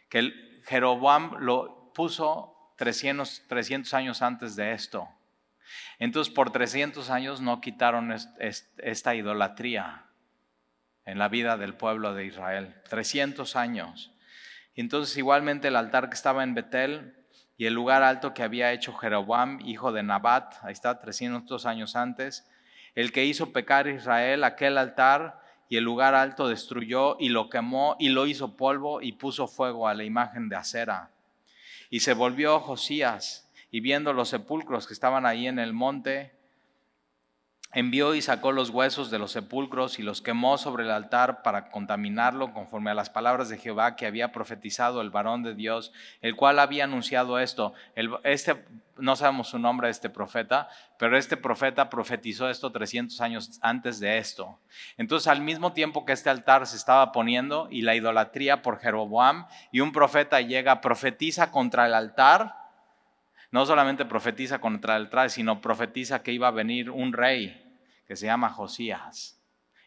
[0.09, 5.07] que Jeroboam lo puso 300, 300 años antes de esto.
[5.99, 10.05] Entonces por 300 años no quitaron esta idolatría
[11.05, 12.75] en la vida del pueblo de Israel.
[12.89, 14.11] 300 años.
[14.75, 17.15] Entonces igualmente el altar que estaba en Betel
[17.57, 21.95] y el lugar alto que había hecho Jeroboam, hijo de Nabat, ahí está, 300 años
[21.95, 22.47] antes,
[22.93, 27.95] el que hizo pecar Israel, aquel altar y el lugar alto destruyó y lo quemó
[27.99, 31.11] y lo hizo polvo y puso fuego a la imagen de acera.
[31.89, 36.36] Y se volvió Josías y viendo los sepulcros que estaban ahí en el monte,
[37.73, 41.69] envió y sacó los huesos de los sepulcros y los quemó sobre el altar para
[41.69, 46.35] contaminarlo conforme a las palabras de Jehová que había profetizado el varón de Dios, el
[46.35, 47.73] cual había anunciado esto.
[48.23, 48.65] este,
[48.97, 54.17] no sabemos su nombre este profeta, pero este profeta profetizó esto 300 años antes de
[54.17, 54.59] esto.
[54.97, 59.47] Entonces, al mismo tiempo que este altar se estaba poniendo y la idolatría por Jeroboam,
[59.71, 62.66] y un profeta llega, profetiza contra el altar,
[63.51, 67.63] no solamente profetiza contra el altar, sino profetiza que iba a venir un rey
[68.07, 69.37] que se llama Josías.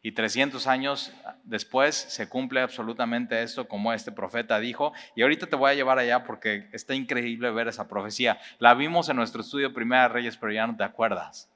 [0.03, 1.13] Y 300 años
[1.45, 4.95] después se cumple absolutamente esto como este profeta dijo.
[5.15, 8.39] Y ahorita te voy a llevar allá porque está increíble ver esa profecía.
[8.59, 11.51] La vimos en nuestro estudio Primera Reyes, pero ya no te acuerdas.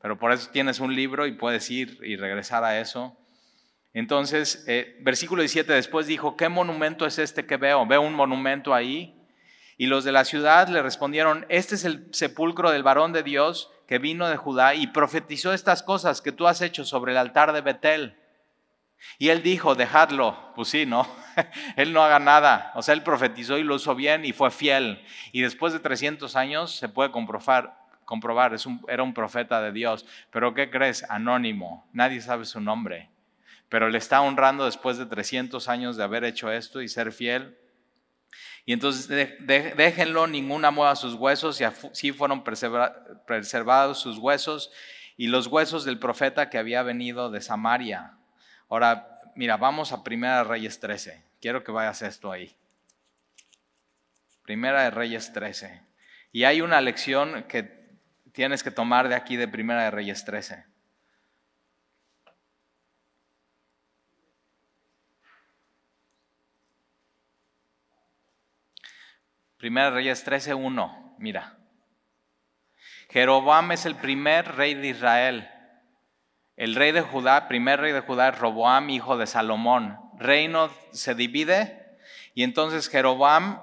[0.00, 3.16] Pero por eso tienes un libro y puedes ir y regresar a eso.
[3.92, 7.84] Entonces, eh, versículo 17 después dijo, ¿qué monumento es este que veo?
[7.84, 9.17] Veo un monumento ahí.
[9.78, 13.70] Y los de la ciudad le respondieron, este es el sepulcro del varón de Dios
[13.86, 17.52] que vino de Judá y profetizó estas cosas que tú has hecho sobre el altar
[17.52, 18.16] de Betel.
[19.18, 20.52] Y él dijo, dejadlo.
[20.56, 21.06] Pues sí, ¿no?
[21.76, 22.72] él no haga nada.
[22.74, 25.00] O sea, él profetizó y lo hizo bien y fue fiel.
[25.30, 28.56] Y después de 300 años se puede comprobar, comprobar
[28.88, 30.04] era un profeta de Dios.
[30.32, 31.04] Pero ¿qué crees?
[31.08, 31.88] Anónimo.
[31.92, 33.10] Nadie sabe su nombre.
[33.68, 37.56] Pero le está honrando después de 300 años de haber hecho esto y ser fiel.
[38.68, 44.70] Y entonces déjenlo, ninguna mueva sus huesos, y así fueron preservados sus huesos
[45.16, 48.18] y los huesos del profeta que había venido de Samaria.
[48.68, 51.24] Ahora, mira, vamos a Primera de Reyes 13.
[51.40, 52.54] Quiero que vayas esto ahí.
[54.42, 55.80] Primera de Reyes 13.
[56.32, 57.96] Y hay una lección que
[58.32, 60.66] tienes que tomar de aquí de Primera de Reyes 13.
[69.58, 71.58] Primera Reyes 13:1, mira.
[73.10, 75.48] Jeroboam es el primer rey de Israel.
[76.56, 79.98] El rey de Judá, primer rey de Judá Roboam, hijo de Salomón.
[80.16, 81.98] Reino se divide
[82.34, 83.60] y entonces Jeroboam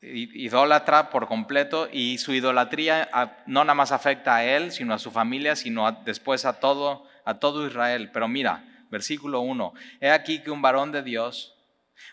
[0.00, 3.08] idólatra por completo y su idolatría
[3.46, 7.34] no nada más afecta a él, sino a su familia, sino después a todo, a
[7.34, 8.10] todo Israel.
[8.12, 11.51] Pero mira, versículo 1, he aquí que un varón de Dios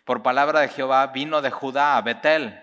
[0.10, 2.60] por palabra de Jehová vino de Judá a Betel.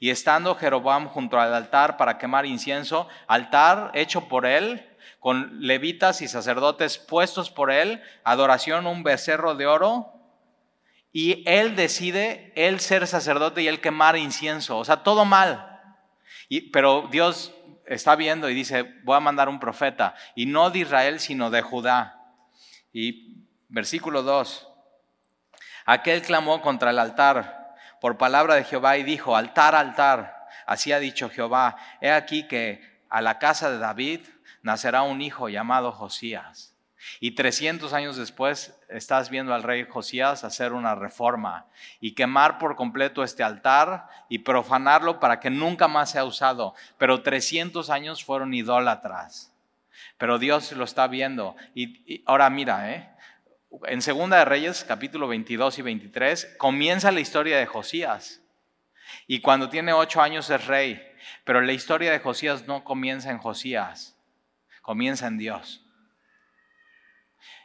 [0.00, 4.84] Y estando Jeroboam junto al altar para quemar incienso, altar hecho por él,
[5.20, 10.12] con levitas y sacerdotes puestos por él, adoración un becerro de oro,
[11.12, 15.80] y él decide, él ser sacerdote y él quemar incienso, o sea, todo mal.
[16.48, 17.54] Y, pero Dios
[17.86, 21.62] está viendo y dice, voy a mandar un profeta, y no de Israel, sino de
[21.62, 22.20] Judá.
[22.92, 24.67] Y versículo 2.
[25.90, 30.46] Aquel clamó contra el altar por palabra de Jehová y dijo, altar, altar.
[30.66, 34.20] Así ha dicho Jehová, he aquí que a la casa de David
[34.60, 36.74] nacerá un hijo llamado Josías.
[37.20, 41.64] Y 300 años después estás viendo al rey Josías hacer una reforma
[42.00, 46.74] y quemar por completo este altar y profanarlo para que nunca más sea usado.
[46.98, 49.54] Pero 300 años fueron idólatras.
[50.18, 51.56] Pero Dios lo está viendo.
[51.74, 53.08] Y, ahora mira, ¿eh?
[53.86, 58.42] En Segunda de Reyes, capítulo 22 y 23, comienza la historia de Josías.
[59.26, 61.04] Y cuando tiene ocho años es rey.
[61.44, 64.16] Pero la historia de Josías no comienza en Josías,
[64.82, 65.84] comienza en Dios.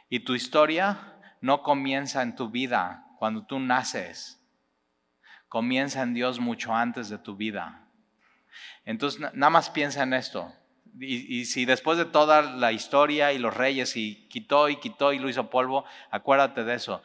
[0.08, 4.40] Y tu historia no comienza en tu vida cuando tú naces,
[5.48, 7.86] comienza en Dios mucho antes de tu vida.
[8.84, 10.52] Entonces, nada más piensa en esto.
[11.00, 15.18] Y, si después de toda la historia y los reyes y quitó y quitó y
[15.18, 17.02] lo hizo polvo, acuérdate de eso.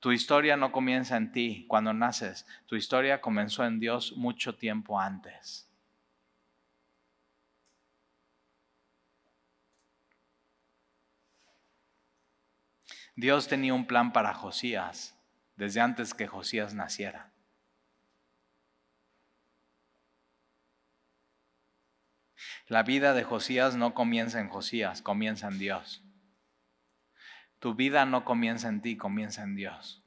[0.00, 5.00] Tu historia no comienza en ti cuando naces, tu historia comenzó en Dios mucho tiempo
[5.00, 5.68] antes.
[13.16, 15.16] Dios tenía un plan para Josías
[15.56, 17.31] desde antes que Josías naciera.
[22.72, 26.02] La vida de Josías no comienza en Josías, comienza en Dios.
[27.58, 30.02] Tu vida no comienza en ti, comienza en Dios.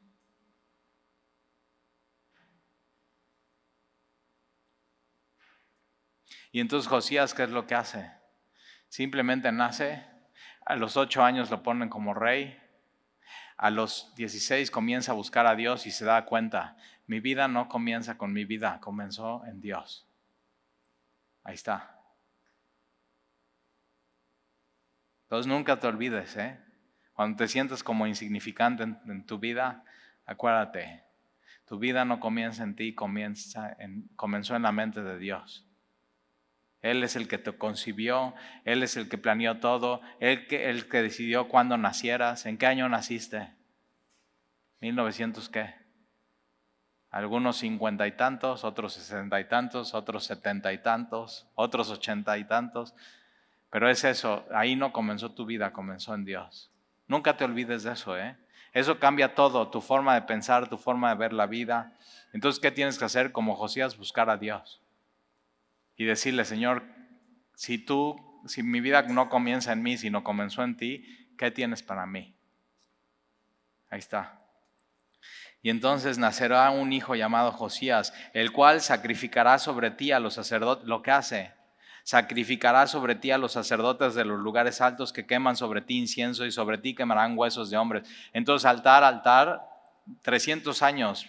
[6.51, 8.11] Y entonces Josías, ¿qué es lo que hace?
[8.89, 10.03] Simplemente nace,
[10.65, 12.59] a los ocho años lo ponen como rey,
[13.57, 17.69] a los 16 comienza a buscar a Dios y se da cuenta, mi vida no
[17.69, 20.07] comienza con mi vida, comenzó en Dios.
[21.43, 21.94] Ahí está.
[25.35, 26.57] Entonces nunca te olvides, ¿eh?
[27.11, 29.83] Cuando te sientes como insignificante en, tu vida,
[30.25, 31.03] acuérdate,
[31.65, 35.67] tu vida no comienza en ti, comienza en, comenzó en la mente de Dios.
[36.81, 38.33] Él es el que te concibió,
[38.63, 42.67] Él es el que planeó todo, Él que, el que decidió cuándo nacieras, en qué
[42.67, 43.53] año naciste.
[44.79, 45.75] 1900 qué?
[47.09, 52.45] Algunos cincuenta y tantos, otros sesenta y tantos, otros setenta y tantos, otros ochenta y
[52.45, 52.95] tantos.
[53.75, 56.71] Pero es eso, ahí no comenzó tu vida, comenzó en Dios.
[57.09, 58.37] Nunca te olvides de eso, ¿eh?
[58.71, 61.91] Eso cambia todo, tu forma de pensar, tu forma de ver la vida.
[62.31, 63.33] Entonces, ¿qué tienes que hacer?
[63.33, 64.81] Como Josías, buscar a Dios
[65.97, 66.83] y decirle, Señor,
[67.53, 68.15] si tú,
[68.47, 72.33] si mi vida no comienza en mí, sino comenzó en ti, ¿qué tienes para mí?
[73.89, 74.39] Ahí está.
[75.61, 80.87] Y entonces nacerá un hijo llamado Josías, el cual sacrificará sobre ti a los sacerdotes,
[80.87, 81.51] lo que hace,
[82.05, 86.45] sacrificará sobre ti a los sacerdotes de los lugares altos que queman sobre ti incienso
[86.45, 88.07] y sobre ti quemarán huesos de hombres.
[88.31, 89.67] Entonces altar, altar,
[90.21, 91.25] 300 años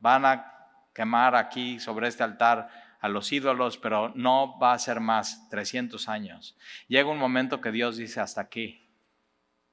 [0.00, 0.52] van a
[0.94, 6.08] quemar aquí sobre este altar a los ídolos, pero no va a ser más 300
[6.08, 6.56] años.
[6.88, 8.88] Llega un momento que Dios dice hasta aquí.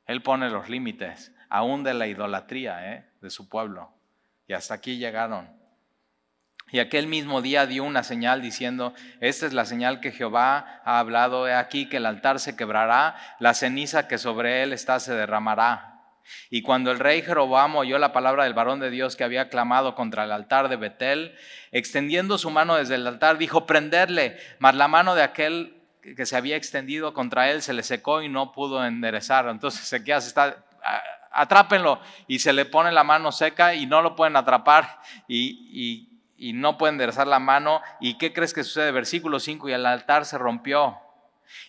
[0.06, 3.10] Él pone los límites, aún de la idolatría ¿eh?
[3.22, 3.94] de su pueblo.
[4.46, 5.63] Y hasta aquí llegaron.
[6.74, 11.00] Y aquel mismo día dio una señal diciendo, esta es la señal que Jehová ha
[11.00, 15.14] hablado, he aquí que el altar se quebrará, la ceniza que sobre él está se
[15.14, 15.94] derramará
[16.50, 19.96] y cuando el rey Jeroboam oyó la palabra del varón de Dios que había clamado
[19.96, 21.36] contra el altar de Betel,
[21.72, 26.36] extendiendo su mano desde el altar, dijo, prenderle, mas la mano de aquel que se
[26.36, 29.48] había extendido contra él se le secó y no pudo enderezar.
[29.48, 30.66] Entonces Ezequías está,
[31.32, 36.13] atrápenlo y se le pone la mano seca y no lo pueden atrapar y, y
[36.52, 37.82] no pueden enderezar la mano.
[38.02, 38.92] ¿Y qué crees que sucede?
[38.92, 41.00] Versículo 5, y el altar se rompió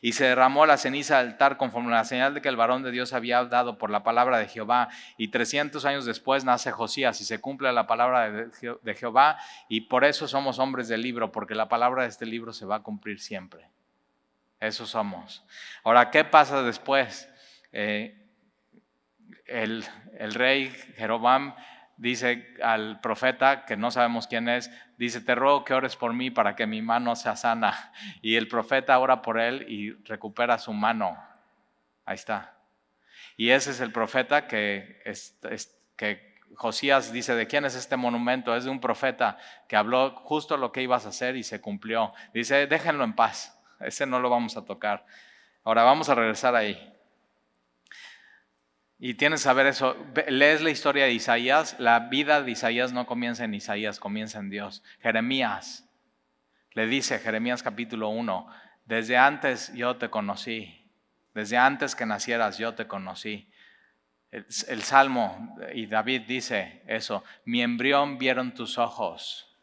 [0.00, 2.82] y se derramó la ceniza del altar conforme a la señal de que el varón
[2.82, 4.88] de Dios había dado por la palabra de Jehová.
[5.16, 9.38] Y 300 años después nace Josías y se cumple la palabra de Jehová.
[9.68, 12.76] Y por eso somos hombres del libro, porque la palabra de este libro se va
[12.76, 13.68] a cumplir siempre.
[14.60, 15.44] Eso somos.
[15.82, 17.28] Ahora, ¿qué pasa después?
[17.72, 18.18] Eh,
[19.46, 19.84] el,
[20.18, 21.54] el rey Jeroboam
[21.96, 26.30] dice al profeta, que no sabemos quién es, dice, te ruego que ores por mí
[26.30, 27.92] para que mi mano sea sana.
[28.22, 31.16] Y el profeta ora por él y recupera su mano.
[32.04, 32.54] Ahí está.
[33.36, 35.02] Y ese es el profeta que,
[35.96, 38.54] que Josías dice, ¿de quién es este monumento?
[38.54, 39.38] Es de un profeta
[39.68, 42.12] que habló justo lo que ibas a hacer y se cumplió.
[42.32, 45.04] Dice, déjenlo en paz, ese no lo vamos a tocar.
[45.64, 46.93] Ahora vamos a regresar ahí.
[49.06, 49.98] Y tienes que saber eso.
[50.28, 51.78] Lees la historia de Isaías.
[51.78, 54.82] La vida de Isaías no comienza en Isaías, comienza en Dios.
[55.02, 55.86] Jeremías
[56.70, 58.48] le dice, Jeremías capítulo 1,
[58.86, 60.90] desde antes yo te conocí.
[61.34, 63.52] Desde antes que nacieras yo te conocí.
[64.30, 69.54] El, el Salmo, y David dice eso, mi embrión vieron tus ojos.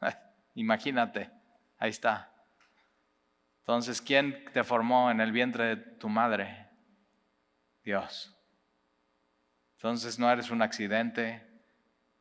[0.54, 1.32] Imagínate,
[1.78, 2.30] ahí está.
[3.62, 6.68] Entonces, ¿quién te formó en el vientre de tu madre?
[7.82, 8.38] Dios.
[9.82, 11.42] Entonces no eres un accidente,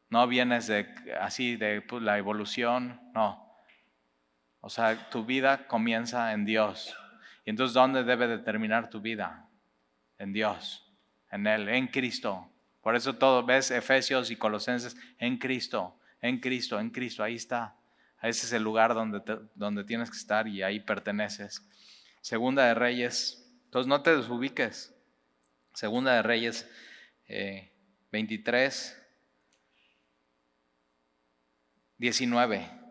[0.09, 0.87] no vienes de
[1.19, 3.53] así de pues, la evolución, no.
[4.61, 6.97] O sea, tu vida comienza en Dios.
[7.45, 9.47] Y entonces, ¿dónde debe de terminar tu vida?
[10.17, 10.91] En Dios,
[11.29, 12.49] en Él, en Cristo.
[12.81, 17.75] Por eso todo, ves Efesios y Colosenses, en Cristo, en Cristo, en Cristo, ahí está.
[18.23, 19.21] Ese es el lugar donde,
[19.53, 21.63] donde tienes que estar y ahí perteneces.
[22.21, 24.95] Segunda de Reyes, entonces no te desubiques.
[25.75, 26.67] Segunda de Reyes
[28.11, 29.01] 23, eh,
[31.97, 32.81] 19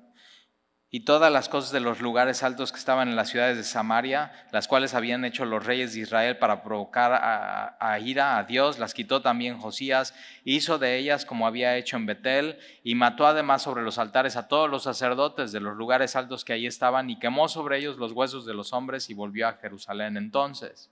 [0.92, 4.32] y todas las cosas de los lugares altos que estaban en las ciudades de Samaria,
[4.50, 8.92] las cuales habían hecho los reyes de Israel para provocar a, ira a Dios, las
[8.92, 10.14] quitó también Josías,
[10.44, 14.48] hizo de ellas como había hecho en Betel, y mató además sobre los altares a
[14.48, 18.10] todos los sacerdotes de los lugares altos que allí estaban, y quemó sobre ellos los
[18.10, 20.16] huesos de los hombres, y volvió a Jerusalén.
[20.16, 20.90] Entonces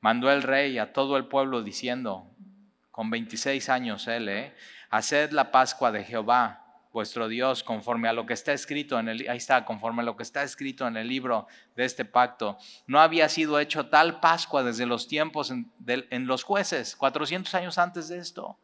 [0.00, 2.30] mandó el rey a todo el pueblo diciendo,
[2.98, 4.52] con 26 años él, ¿eh?
[4.90, 9.28] haced la Pascua de Jehová vuestro Dios, conforme a lo que está escrito en el,
[9.30, 11.46] ahí está, conforme a lo que está escrito en el libro
[11.76, 12.58] de este pacto.
[12.88, 17.78] No había sido hecho tal Pascua desde los tiempos en, en los jueces, 400 años
[17.78, 18.58] antes de esto.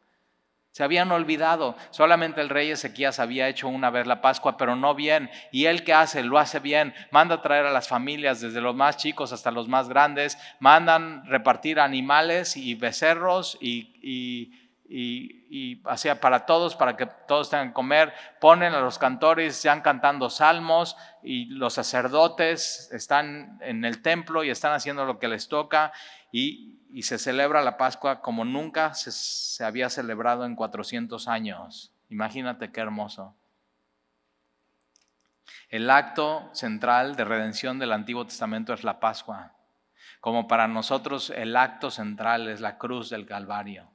[0.75, 1.77] Se habían olvidado.
[1.89, 5.29] Solamente el rey Ezequías había hecho una vez la Pascua, pero no bien.
[5.53, 6.93] Y él que hace, lo hace bien.
[7.11, 10.37] Manda traer a las familias, desde los más chicos hasta los más grandes.
[10.59, 14.51] Mandan repartir animales y becerros y
[14.87, 18.13] y, hacia para todos, para que todos tengan que comer.
[18.39, 24.49] Ponen a los cantores, sean cantando salmos y los sacerdotes están en el templo y
[24.49, 25.91] están haciendo lo que les toca
[26.31, 26.73] y,
[27.03, 31.91] se celebra la Pascua como nunca se, se había celebrado en 400 años.
[32.09, 33.35] Imagínate qué hermoso.
[35.69, 39.53] El acto central de redención del Antiguo Testamento es la Pascua,
[40.21, 43.89] como para nosotros el acto central es la cruz del Calvario.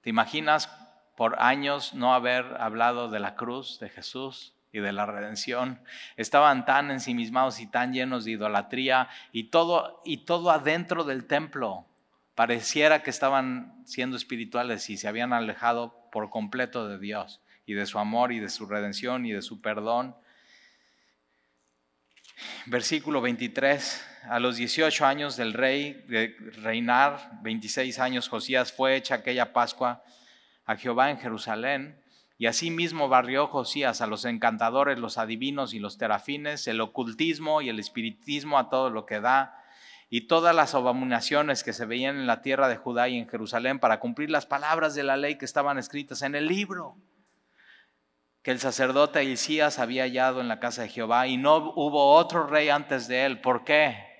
[0.00, 0.68] ¿Te imaginas
[1.16, 5.82] por años no haber hablado de la cruz de Jesús y de la redención?
[6.16, 11.84] Estaban tan ensimismados y tan llenos de idolatría y todo, y todo adentro del templo.
[12.40, 17.84] Pareciera que estaban siendo espirituales y se habían alejado por completo de Dios y de
[17.84, 20.16] su amor y de su redención y de su perdón.
[22.64, 29.16] Versículo 23 a los 18 años del rey de reinar, 26 años, Josías fue hecha
[29.16, 30.02] aquella Pascua
[30.64, 32.02] a Jehová en Jerusalén.
[32.38, 37.68] Y asimismo barrió Josías a los encantadores, los adivinos y los terafines, el ocultismo y
[37.68, 39.59] el espiritismo a todo lo que da,
[40.10, 43.78] y todas las abominaciones que se veían en la tierra de Judá y en Jerusalén
[43.78, 46.96] para cumplir las palabras de la ley que estaban escritas en el libro
[48.42, 52.46] que el sacerdote Isías había hallado en la casa de Jehová y no hubo otro
[52.46, 53.40] rey antes de él.
[53.40, 54.10] ¿Por qué?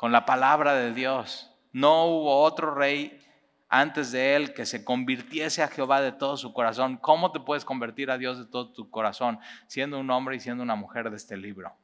[0.00, 1.54] con la palabra de Dios.
[1.72, 3.20] No hubo otro rey
[3.68, 6.96] antes de él que se convirtiese a Jehová de todo su corazón.
[6.96, 9.40] ¿Cómo te puedes convertir a Dios de todo tu corazón?
[9.66, 11.76] Siendo un hombre y siendo una mujer de este libro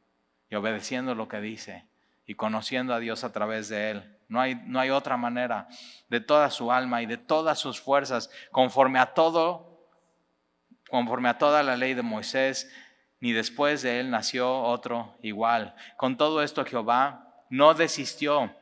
[0.48, 1.84] y obedeciendo lo que dice
[2.26, 4.18] y conociendo a Dios a través de él.
[4.28, 5.68] No hay, no hay otra manera
[6.08, 9.88] de toda su alma y de todas sus fuerzas, conforme a todo,
[10.90, 12.70] conforme a toda la ley de Moisés,
[13.20, 15.74] ni después de él nació otro igual.
[15.96, 18.54] Con todo esto Jehová no desistió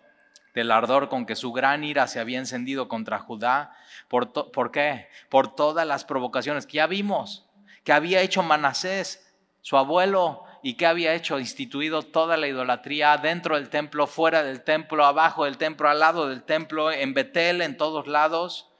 [0.55, 3.73] del ardor con que su gran ira se había encendido contra Judá.
[4.09, 5.09] ¿Por, ¿Por, qué?
[5.29, 7.49] Por todas las provocaciones que ya vimos,
[7.83, 13.55] que había hecho Manasés, su abuelo, y que había hecho, instituido toda la idolatría dentro
[13.55, 17.77] del templo, fuera del templo, abajo del templo, al lado del templo, en Betel, en
[17.77, 18.73] todos lados.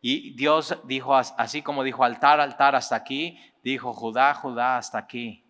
[0.00, 5.44] Y Dios dijo, así como dijo altar, altar hasta aquí, dijo Judá, Judá hasta aquí.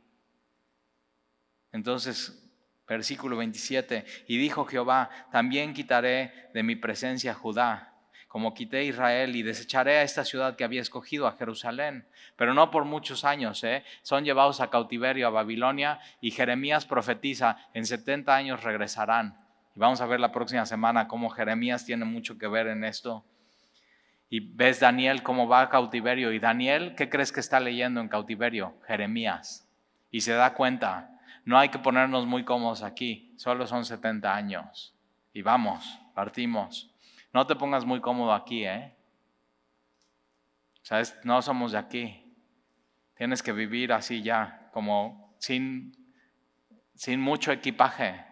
[1.71, 2.43] Entonces,
[2.93, 4.05] Versículo 27.
[4.29, 7.92] Y dijo Jehová, también quitaré de mi presencia Judá,
[8.33, 12.07] como quité Israel, y desecharé a esta ciudad que había escogido, a Jerusalén.
[12.35, 13.85] Pero no por muchos años, ¿eh?
[14.01, 19.37] son llevados a cautiverio a Babilonia, y Jeremías profetiza, en 70 años regresarán.
[19.77, 23.23] Y vamos a ver la próxima semana cómo Jeremías tiene mucho que ver en esto.
[24.31, 26.33] Y ves Daniel cómo va a cautiverio.
[26.33, 28.81] Y Daniel, ¿qué crees que está leyendo en cautiverio?
[28.87, 29.69] Jeremías.
[30.11, 34.95] Y se da cuenta, no hay que ponernos muy cómodos aquí, solo son 70 años.
[35.35, 36.92] Y vamos, partimos.
[37.33, 38.95] No te pongas muy cómodo aquí, ¿eh?
[40.83, 41.15] ¿Sabes?
[41.25, 42.35] No somos de aquí.
[43.15, 45.97] Tienes que vivir así ya, como sin,
[46.95, 48.25] sin mucho equipaje.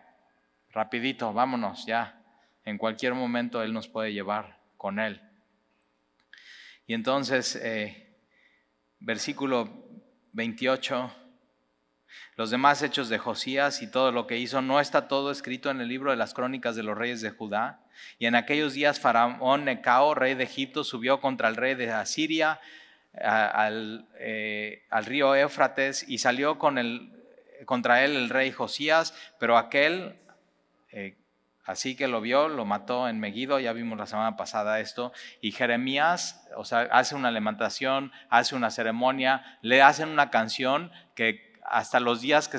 [0.70, 2.22] Rapidito, vámonos ya.
[2.64, 5.20] En cualquier momento Él nos puede llevar con él.
[6.86, 8.16] Y entonces, eh,
[8.98, 9.86] versículo
[10.32, 11.14] 28,
[12.36, 15.80] los demás hechos de Josías y todo lo que hizo, ¿no está todo escrito en
[15.80, 17.80] el libro de las crónicas de los reyes de Judá?
[18.18, 22.60] Y en aquellos días Faraón Necao, rey de Egipto, subió contra el rey de Asiria
[23.14, 26.78] al, eh, al, río Éufrates y salió con
[27.66, 30.16] contra él el rey Josías, pero aquel
[30.92, 31.16] eh,
[31.70, 35.52] Así que lo vio, lo mató en Megiddo, ya vimos la semana pasada esto, y
[35.52, 42.00] Jeremías, o sea, hace una lamentación, hace una ceremonia, le hacen una canción que hasta
[42.00, 42.58] los días que,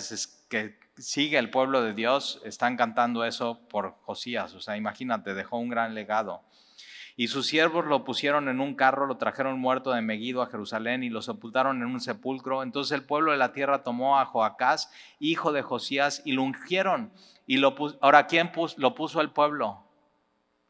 [0.50, 5.58] que sigue el pueblo de Dios están cantando eso por Josías, o sea, imagínate, dejó
[5.58, 6.44] un gran legado.
[7.18, 11.04] Y sus siervos lo pusieron en un carro, lo trajeron muerto de Megiddo a Jerusalén
[11.04, 12.64] y lo sepultaron en un sepulcro.
[12.64, 17.12] Entonces el pueblo de la tierra tomó a Joacás, hijo de Josías, y lo ungieron
[17.52, 19.84] y lo ahora, ¿quién lo puso el pueblo?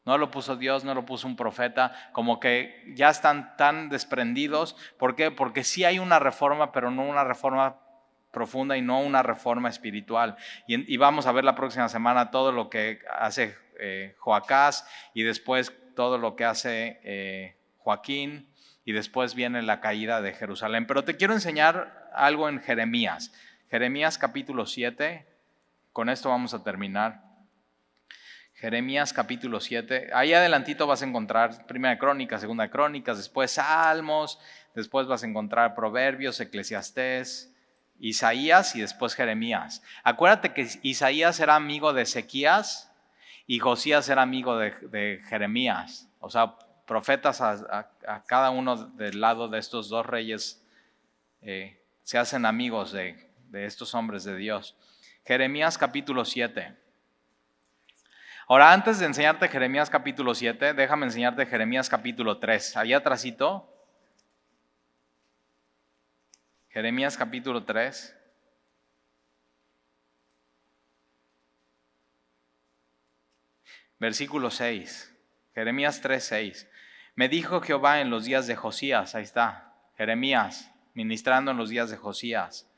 [0.04, 4.76] No lo puso Dios, no lo puso un profeta, como que ya están tan desprendidos.
[4.98, 5.30] ¿Por qué?
[5.30, 7.78] Porque sí hay una reforma, pero no una reforma
[8.32, 10.38] profunda y no una reforma espiritual.
[10.68, 15.74] Y, vamos a ver la próxima semana todo lo que hace eh, Joacás y después
[15.96, 18.48] todo lo que hace eh, Joaquín
[18.86, 20.88] y después viene la caída de Jerusalén.
[20.88, 23.34] Pero te quiero enseñar algo en Jeremías.
[23.70, 25.26] Jeremías capítulo 7,
[25.94, 27.22] con esto vamos a terminar.
[28.54, 30.12] Jeremías capítulo 7.
[30.14, 34.40] Ahí adelantito vas a encontrar primera crónica, segunda crónicas, después Salmos,
[34.76, 37.51] después vas a encontrar Proverbios, Eclesiastés,
[38.02, 39.84] Isaías y después Jeremías.
[40.04, 42.91] Acuérdate que Isaías era amigo de Ezequías
[43.45, 46.10] y Josías era amigo de, Jeremías.
[46.20, 46.56] O sea,
[46.88, 47.91] profetas a,
[48.26, 50.66] cada uno del lado de estos dos reyes
[51.43, 54.76] eh, se hacen amigos de, estos hombres de Dios.
[55.24, 56.76] Jeremías capítulo 7.
[58.47, 62.78] Ahora, antes de enseñarte Jeremías capítulo 7, déjame enseñarte Jeremías capítulo 3.
[62.78, 63.71] Allá atrásito.
[66.72, 68.18] Jeremías capítulo 3.
[74.00, 75.14] Versículo 6.
[75.54, 76.70] Jeremías 3, 6.
[77.16, 81.90] Me dijo Jehová en los días de Josías, ahí está, Jeremías, ministrando en los días
[81.90, 82.70] de Josías.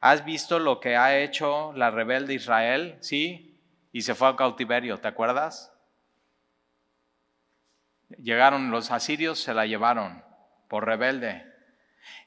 [0.00, 2.98] ¿Has visto lo que ha hecho la rebelde Israel?
[3.00, 5.72] Sí, y se fue al cautiverio, ¿te acuerdas?
[8.16, 10.24] Llegaron los asirios, se la llevaron
[10.68, 11.49] por rebelde.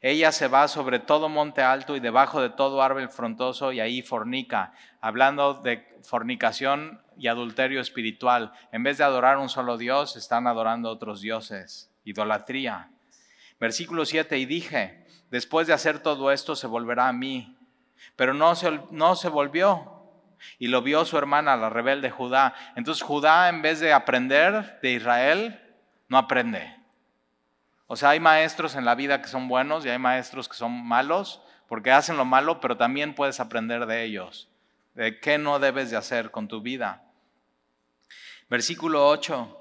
[0.02, 4.02] Ella se va sobre todo monte alto y debajo de todo árbol frondoso y ahí
[4.02, 8.54] fornica, hablando de fornicación y adulterio espiritual.
[8.72, 12.90] En vez de adorar un solo Dios, están adorando otros dioses, idolatría.
[13.60, 17.58] Versículo 7, y dije, después de hacer todo esto se volverá a mí
[18.16, 19.90] pero no se, no se volvió.
[20.60, 22.54] Y lo vio su hermana, la rebelde Judá.
[22.76, 25.62] Entonces Judá, en vez de aprender de Israel,
[26.10, 26.83] no aprende.
[27.88, 30.72] O sea, hay maestros en la vida que son buenos y hay maestros que son
[30.86, 34.50] malos, porque hacen lo malo, pero también puedes aprender de ellos,
[34.94, 37.04] de qué no debes de hacer con tu vida.
[38.50, 39.60] Versículo 8.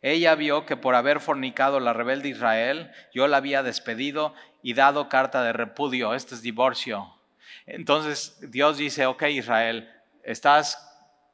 [0.00, 5.08] Ella vio que por haber fornicado la rebelde Israel, yo la había despedido y dado
[5.08, 6.14] carta de repudio.
[6.14, 7.18] Este es divorcio.
[7.66, 9.92] Entonces Dios dice, ok Israel,
[10.22, 10.84] estás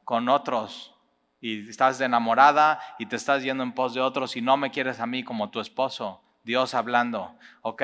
[0.03, 0.95] con otros
[1.39, 4.99] y estás enamorada y te estás yendo en pos de otros y no me quieres
[4.99, 6.24] a mí como tu esposo.
[6.45, 7.81] Dios hablando, ok,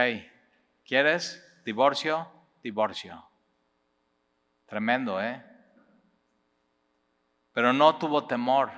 [0.86, 2.28] ¿quieres divorcio?
[2.62, 3.26] Divorcio.
[4.68, 5.44] Tremendo, ¿eh?
[7.54, 8.70] Pero no tuvo temor.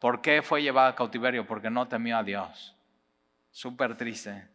[0.00, 1.46] ¿Por qué fue llevada a cautiverio?
[1.46, 2.76] Porque no temió a Dios.
[3.52, 4.48] Súper triste.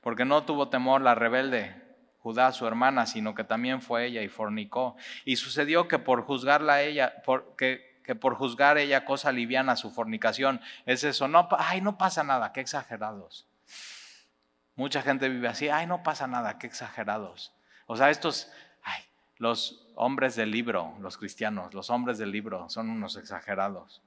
[0.00, 1.74] Porque no tuvo temor la rebelde.
[2.18, 4.96] Judá, su hermana, sino que también fue ella y fornicó.
[5.24, 7.14] Y sucedió que por juzgarla ella,
[7.56, 12.24] que, que, por juzgar ella cosa liviana su fornicación, es eso, no, ay, no pasa
[12.24, 13.46] nada, qué exagerados.
[14.80, 17.52] Mucha gente vive así, ay, no pasa nada, qué exagerados.
[17.84, 18.50] O sea, estos,
[18.82, 19.02] ay,
[19.36, 24.00] los hombres del libro, los cristianos, los hombres del libro son unos exagerados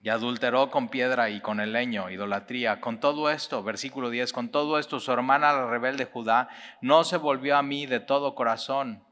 [0.00, 2.80] y adulteró con piedra y con el leño, idolatría.
[2.80, 6.48] Con todo esto, versículo 10, con todo esto su hermana la rebelde Judá
[6.80, 9.02] no se volvió a mí de todo corazón.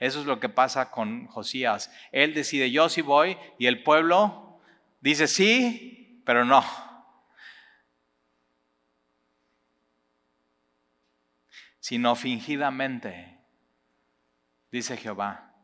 [0.00, 1.90] Eso es lo que pasa con Josías.
[2.12, 4.60] Él decide, yo sí voy, y el pueblo
[5.00, 6.89] dice sí, pero no.
[11.80, 13.38] Sino fingidamente,
[14.70, 15.54] dice Jehová.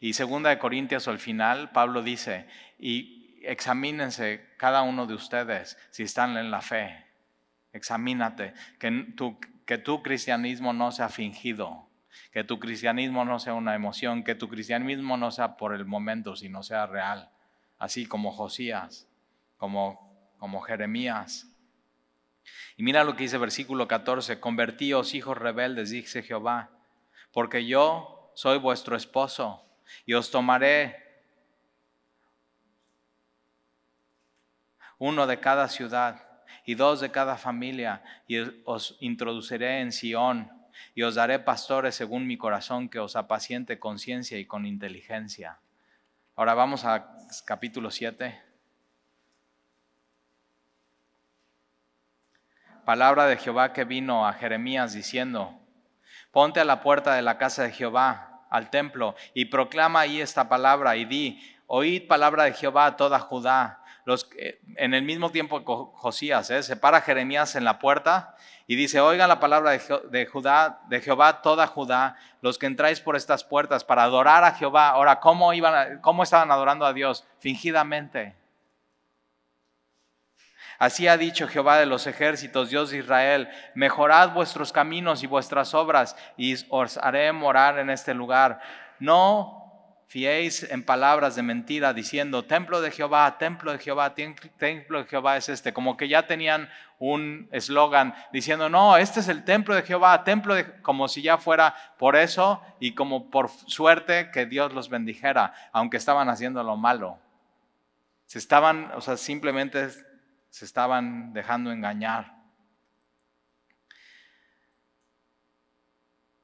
[0.00, 2.46] Y segunda de Corintios al final, Pablo dice,
[2.78, 7.06] y examínense cada uno de ustedes si están en la fe.
[7.72, 11.88] Examínate, que tu, que tu cristianismo no sea fingido,
[12.32, 16.36] que tu cristianismo no sea una emoción, que tu cristianismo no sea por el momento,
[16.36, 17.30] sino sea real.
[17.78, 19.08] así como Josías,
[19.56, 21.46] como, como Jeremías.
[22.76, 26.70] Y mira lo que dice versículo 14, convertíos hijos rebeldes, dice Jehová,
[27.32, 29.64] porque yo soy vuestro esposo
[30.06, 31.24] y os tomaré
[34.98, 36.30] uno de cada ciudad
[36.64, 40.50] y dos de cada familia, y os introduciré en Sión,
[40.94, 45.58] y os daré pastores según mi corazón, que os apaciente con ciencia y con inteligencia.
[46.36, 48.49] Ahora vamos a capítulo 7.
[52.84, 55.58] Palabra de Jehová que vino a Jeremías diciendo,
[56.32, 60.48] ponte a la puerta de la casa de Jehová, al templo, y proclama ahí esta
[60.48, 63.80] palabra y di, oíd palabra de Jehová a toda Judá
[64.76, 66.62] en el mismo tiempo Josías, ¿eh?
[66.62, 68.34] se para Jeremías en la puerta
[68.66, 73.16] y dice, oigan la palabra de, Judá, de Jehová, toda Judá, los que entráis por
[73.16, 74.90] estas puertas para adorar a Jehová.
[74.90, 77.26] Ahora, ¿cómo, iban cómo estaban adorando a Dios?
[77.38, 78.36] Fingidamente.
[80.80, 85.74] Así ha dicho Jehová de los ejércitos, Dios de Israel, mejorad vuestros caminos y vuestras
[85.74, 88.62] obras y os haré morar en este lugar.
[88.98, 89.60] No
[90.06, 95.36] fiéis en palabras de mentira diciendo, templo de Jehová, templo de Jehová, templo de Jehová
[95.36, 99.82] es este, como que ya tenían un eslogan diciendo, no, este es el templo de
[99.82, 104.72] Jehová, templo de, como si ya fuera por eso y como por suerte que Dios
[104.72, 107.18] los bendijera, aunque estaban haciendo lo malo.
[108.24, 109.90] Se estaban, o sea, simplemente
[110.50, 112.40] se estaban dejando engañar.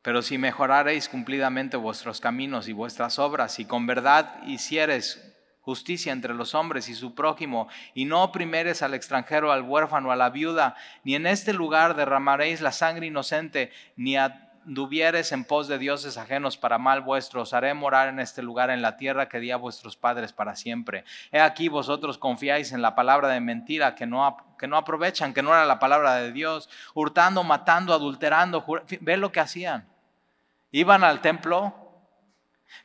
[0.06, 6.32] Pero si mejorareis cumplidamente vuestros caminos y vuestras obras, y con verdad hicieres justicia entre
[6.32, 10.76] los hombres y su prójimo, y no oprimeres al extranjero, al huérfano, a la viuda,
[11.02, 14.16] ni en este lugar derramaréis la sangre inocente, ni
[14.66, 18.70] anduvieres en pos de dioses ajenos para mal vuestro, os haré morar en este lugar,
[18.70, 21.04] en la tierra que di a vuestros padres para siempre.
[21.30, 25.42] He aquí vosotros confiáis en la palabra de mentira que no, que no aprovechan, que
[25.42, 28.64] no era la palabra de Dios, hurtando, matando, adulterando,
[29.00, 29.88] ve lo que hacían
[30.72, 31.74] Iban al templo,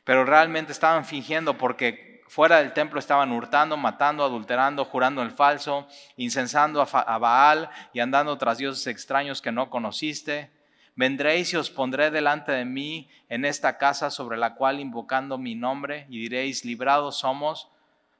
[0.04, 5.86] pero realmente estaban fingiendo porque fuera del templo estaban hurtando, matando, adulterando, jurando el falso,
[6.16, 10.50] incensando a Baal y andando tras dioses extraños que no conociste.
[10.94, 15.54] Vendréis y os pondré delante de mí en esta casa sobre la cual invocando mi
[15.54, 17.70] nombre y diréis, librados somos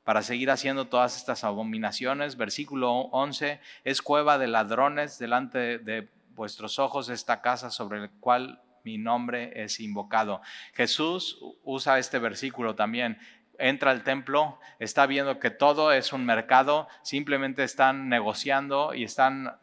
[0.04, 2.36] para seguir haciendo todas estas abominaciones.
[2.36, 8.60] Versículo 11, es cueva de ladrones delante de vuestros ojos esta casa sobre la cual
[8.84, 10.40] mi nombre es invocado.
[10.74, 13.18] Jesús usa este versículo también.
[13.58, 19.56] Entra al templo, está viendo que todo es un mercado, simplemente están negociando y están,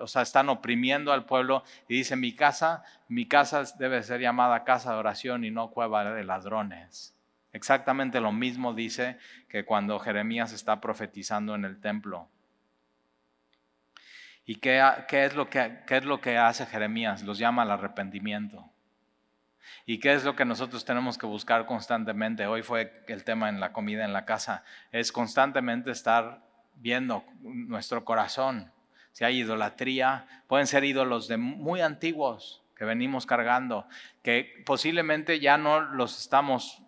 [0.00, 4.64] o sea, están oprimiendo al pueblo y dice, mi casa, mi casa debe ser llamada
[4.64, 7.14] casa de oración y no cueva de ladrones.
[7.52, 9.18] Exactamente lo mismo dice
[9.48, 12.28] que cuando Jeremías está profetizando en el templo.
[14.44, 14.80] ¿Y qué,
[15.10, 17.22] es lo que, qué es lo que hace Jeremías?
[17.22, 18.70] Los llama al arrepentimiento.
[19.84, 22.46] ¿Y qué es lo que nosotros tenemos que buscar constantemente?
[22.46, 24.64] Hoy fue el tema en la comida en la casa.
[24.92, 26.42] Es constantemente estar
[26.76, 28.72] viendo nuestro corazón.
[29.12, 33.86] Si hay idolatría, pueden ser ídolos de muy antiguos que venimos cargando,
[34.22, 36.82] que posiblemente ya no los estamos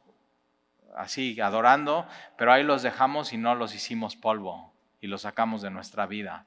[0.96, 2.06] así adorando,
[2.38, 6.46] pero ahí los dejamos y no los hicimos polvo y los sacamos de nuestra vida.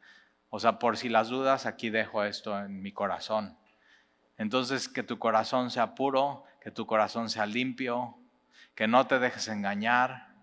[0.49, 3.57] O sea, por si las dudas, aquí dejo esto en mi corazón.
[4.38, 8.17] Entonces, que tu corazón sea puro, que tu corazón sea limpio,
[8.76, 10.34] que no te dejes engañar,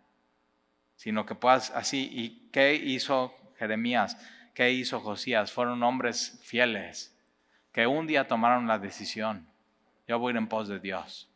[0.96, 2.08] sino que puedas así.
[2.12, 4.16] ¿Y qué hizo Jeremías?
[4.54, 5.52] ¿Qué hizo Josías?
[5.52, 7.16] Fueron hombres fieles
[7.72, 9.46] que un día tomaron la decisión.
[10.08, 11.30] Yo voy a ir en pos de Dios.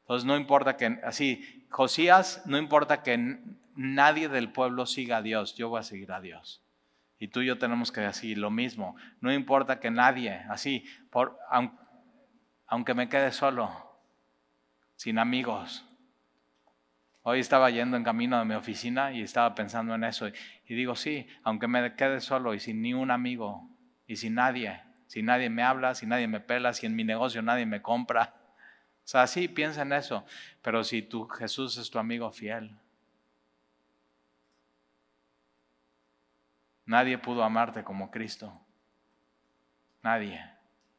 [0.00, 3.40] Entonces no importa que, así, Josías, no importa que
[3.74, 6.62] nadie del pueblo siga a Dios, yo voy a seguir a Dios.
[7.18, 8.96] Y tú y yo tenemos que decir lo mismo.
[9.20, 11.38] No importa que nadie, así, por,
[12.66, 13.70] aunque me quede solo,
[14.96, 15.84] sin amigos.
[17.28, 20.28] Hoy estaba yendo en camino de mi oficina y estaba pensando en eso.
[20.28, 23.68] Y digo, sí, aunque me quede solo y sin ni un amigo
[24.06, 27.42] y sin nadie, si nadie me habla, si nadie me pela, si en mi negocio
[27.42, 28.32] nadie me compra.
[29.04, 30.24] O sea, sí, piensa en eso.
[30.62, 32.78] Pero si tú, Jesús es tu amigo fiel,
[36.84, 38.56] Nadie pudo amarte como Cristo.
[40.04, 40.48] Nadie.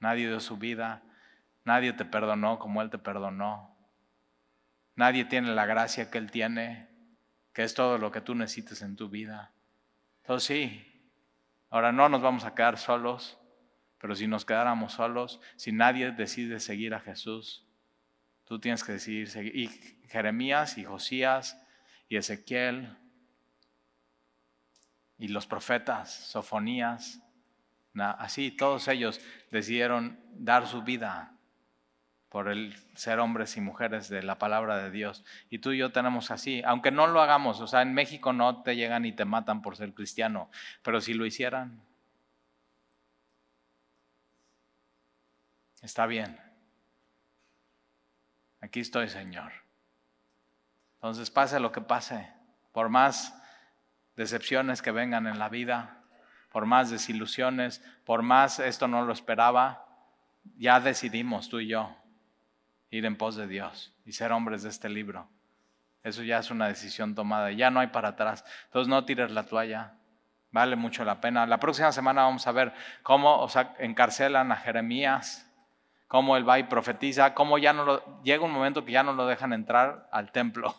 [0.02, 1.02] Nadie dio su vida.
[1.64, 3.77] Nadie te perdonó como Él te perdonó.
[4.98, 6.89] Nadie tiene la gracia que Él tiene,
[7.54, 9.54] que es todo lo que tú necesites en tu vida.
[10.24, 11.12] Entonces sí,
[11.70, 13.38] ahora no nos vamos a quedar solos,
[14.00, 17.64] pero si nos quedáramos solos, si nadie decide seguir a Jesús,
[18.43, 19.56] tú tienes que decidir seguir.
[19.56, 19.68] Y
[20.10, 21.64] Jeremías y Josías
[22.10, 22.98] y Ezequiel
[25.20, 27.22] y los profetas, Sofonías,
[27.93, 29.22] así todos ellos
[29.52, 31.37] decidieron dar su vida
[32.30, 35.24] por el ser hombres y mujeres de la palabra de Dios.
[35.50, 38.64] Y tú y yo tenemos así, aunque no lo hagamos, o sea, en México no
[38.64, 40.50] te llegan y te matan por ser cristiano,
[40.82, 41.82] pero si lo hicieran,
[45.82, 46.38] está bien.
[48.60, 49.54] Aquí estoy, Señor.
[50.96, 52.30] Entonces, pase lo que pase,
[52.74, 53.40] por más
[54.18, 56.04] decepciones que vengan en la vida,
[56.52, 59.86] por más desilusiones, por más esto no lo esperaba,
[60.58, 61.96] ya decidimos tú y yo
[62.90, 65.30] ir en pos de Dios y ser hombres de este libro.
[66.04, 68.46] Eso ya es una decisión tomada, ya no hay para atrás.
[68.66, 69.94] Entonces no tires la toalla,
[70.52, 71.46] vale mucho la pena.
[71.46, 72.74] La próxima semana vamos a ver
[73.04, 75.52] cómo o encarcelan a Jeremías,
[76.08, 79.28] cómo él va y profetiza, cómo ya no llega un momento que ya no lo
[79.28, 80.76] dejan entrar al templo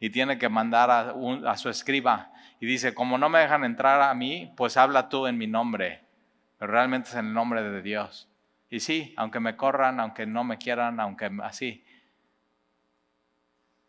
[0.00, 1.14] y tiene que mandar a,
[1.46, 5.26] a su escriba y dice, como no me dejan entrar a mí, pues habla tú
[5.26, 6.04] en mi nombre,
[6.58, 8.29] pero realmente es en el nombre de Dios.
[8.70, 11.84] Y sí, aunque me corran, aunque no me quieran, aunque así.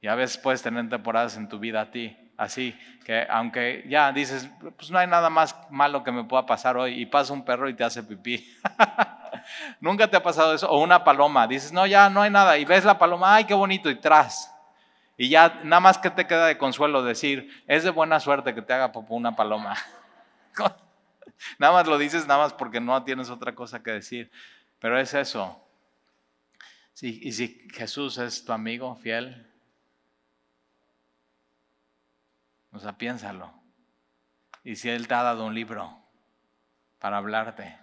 [0.01, 2.75] Y a veces puedes tener temporadas en tu vida a ti, así,
[3.05, 6.99] que aunque ya dices, pues no hay nada más malo que me pueda pasar hoy,
[6.99, 8.51] y pasa un perro y te hace pipí.
[9.79, 12.65] Nunca te ha pasado eso, o una paloma, dices, no, ya no hay nada, y
[12.65, 14.51] ves la paloma, ay, qué bonito, y tras,
[15.21, 18.63] y ya nada más que te queda de consuelo decir, es de buena suerte que
[18.63, 19.75] te haga popó una paloma.
[21.59, 24.31] nada más lo dices, nada más porque no tienes otra cosa que decir.
[24.81, 25.57] Pero es eso.
[27.01, 29.47] y si Jesús es tu amigo fiel,
[32.71, 33.53] o sea, piénsalo.
[34.63, 36.03] Y si Él te ha dado un libro
[36.99, 37.77] para hablarte,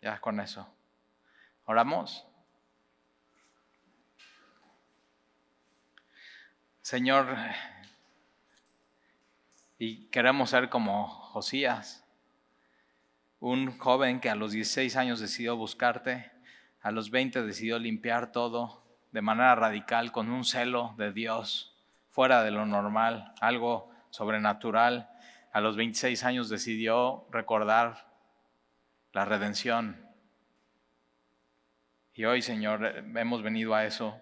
[0.00, 0.66] ya con eso.
[1.66, 2.26] Oramos.
[6.80, 7.36] Señor,
[9.78, 12.01] y queremos ser como Josías,
[13.42, 16.30] un joven que a los 16 años decidió buscarte,
[16.80, 21.76] a los 20 decidió limpiar todo de manera radical, con un celo de Dios,
[22.08, 25.10] fuera de lo normal, algo sobrenatural.
[25.52, 28.06] A los 26 años decidió recordar
[29.12, 30.06] la redención.
[32.14, 32.86] Y hoy, Señor,
[33.16, 34.20] hemos venido a eso,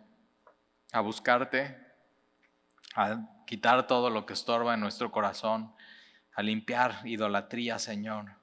[0.93, 1.77] a buscarte,
[2.97, 5.75] a quitar todo lo que estorba en nuestro corazón,
[6.35, 8.39] a limpiar idolatría, Señor,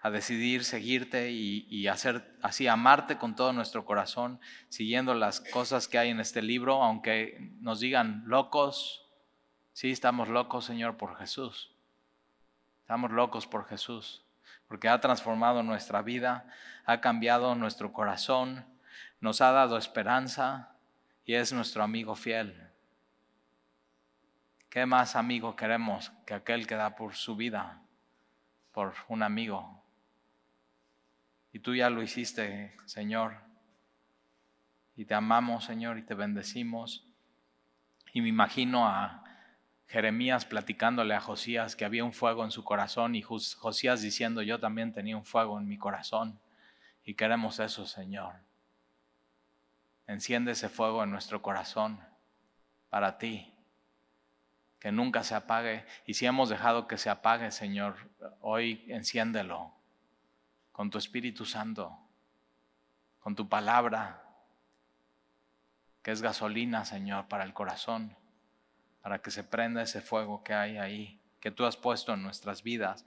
[0.00, 5.98] a decidir seguirte y, hacer así, amarte con todo nuestro corazón, siguiendo las cosas que
[5.98, 9.08] hay en este libro, aunque nos digan locos,
[9.72, 11.72] sí estamos locos, Señor, por Jesús.
[12.80, 14.24] Estamos locos por Jesús,
[14.68, 16.46] porque ha transformado nuestra vida,
[16.84, 18.64] ha cambiado nuestro corazón,
[19.20, 20.76] nos ha dado esperanza
[21.24, 22.70] y es nuestro amigo fiel.
[24.68, 27.82] ¿Qué más amigo queremos que aquel que da por su vida,
[28.72, 29.82] por un amigo?
[31.56, 33.38] Y tú ya lo hiciste, Señor.
[34.94, 37.06] Y te amamos, Señor, y te bendecimos.
[38.12, 39.24] Y me imagino a
[39.86, 44.60] Jeremías platicándole a Josías que había un fuego en su corazón y Josías diciendo, yo
[44.60, 46.38] también tenía un fuego en mi corazón.
[47.06, 48.34] Y queremos eso, Señor.
[50.06, 52.00] Enciende ese fuego en nuestro corazón
[52.90, 53.54] para ti
[54.78, 55.86] que nunca se apague.
[56.04, 58.10] Y si hemos dejado que se apague, Señor,
[58.42, 59.75] hoy enciéndelo
[60.76, 61.96] con tu Espíritu Santo,
[63.20, 64.22] con tu palabra,
[66.02, 68.14] que es gasolina, Señor, para el corazón,
[69.00, 72.62] para que se prenda ese fuego que hay ahí, que tú has puesto en nuestras
[72.62, 73.06] vidas.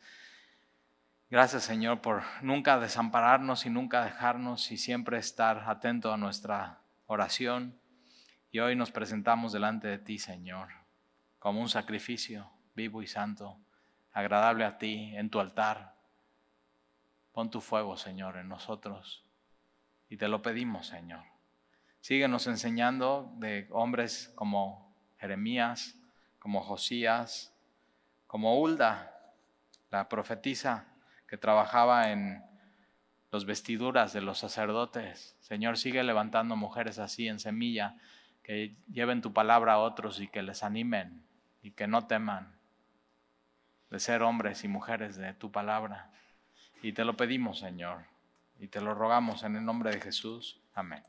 [1.30, 7.80] Gracias, Señor, por nunca desampararnos y nunca dejarnos y siempre estar atento a nuestra oración.
[8.50, 10.80] Y hoy nos presentamos delante de ti, Señor
[11.40, 13.58] como un sacrificio vivo y santo,
[14.12, 15.96] agradable a ti en tu altar.
[17.32, 19.24] Pon tu fuego, Señor, en nosotros
[20.10, 21.24] y te lo pedimos, Señor.
[22.02, 25.96] Síguenos enseñando de hombres como Jeremías,
[26.40, 27.54] como Josías,
[28.26, 29.34] como Hulda,
[29.92, 30.88] la profetisa
[31.28, 32.44] que trabajaba en
[33.32, 35.38] los vestiduras de los sacerdotes.
[35.42, 37.98] Señor, sigue levantando mujeres así en semilla,
[38.42, 41.24] que lleven tu palabra a otros y que les animen
[41.62, 42.58] y que no teman
[43.92, 46.12] de ser hombres y mujeres de tu palabra.
[46.82, 48.06] Y te lo pedimos, Señor,
[48.60, 50.62] y te lo rogamos en el nombre de Jesús.
[50.74, 51.04] Amén.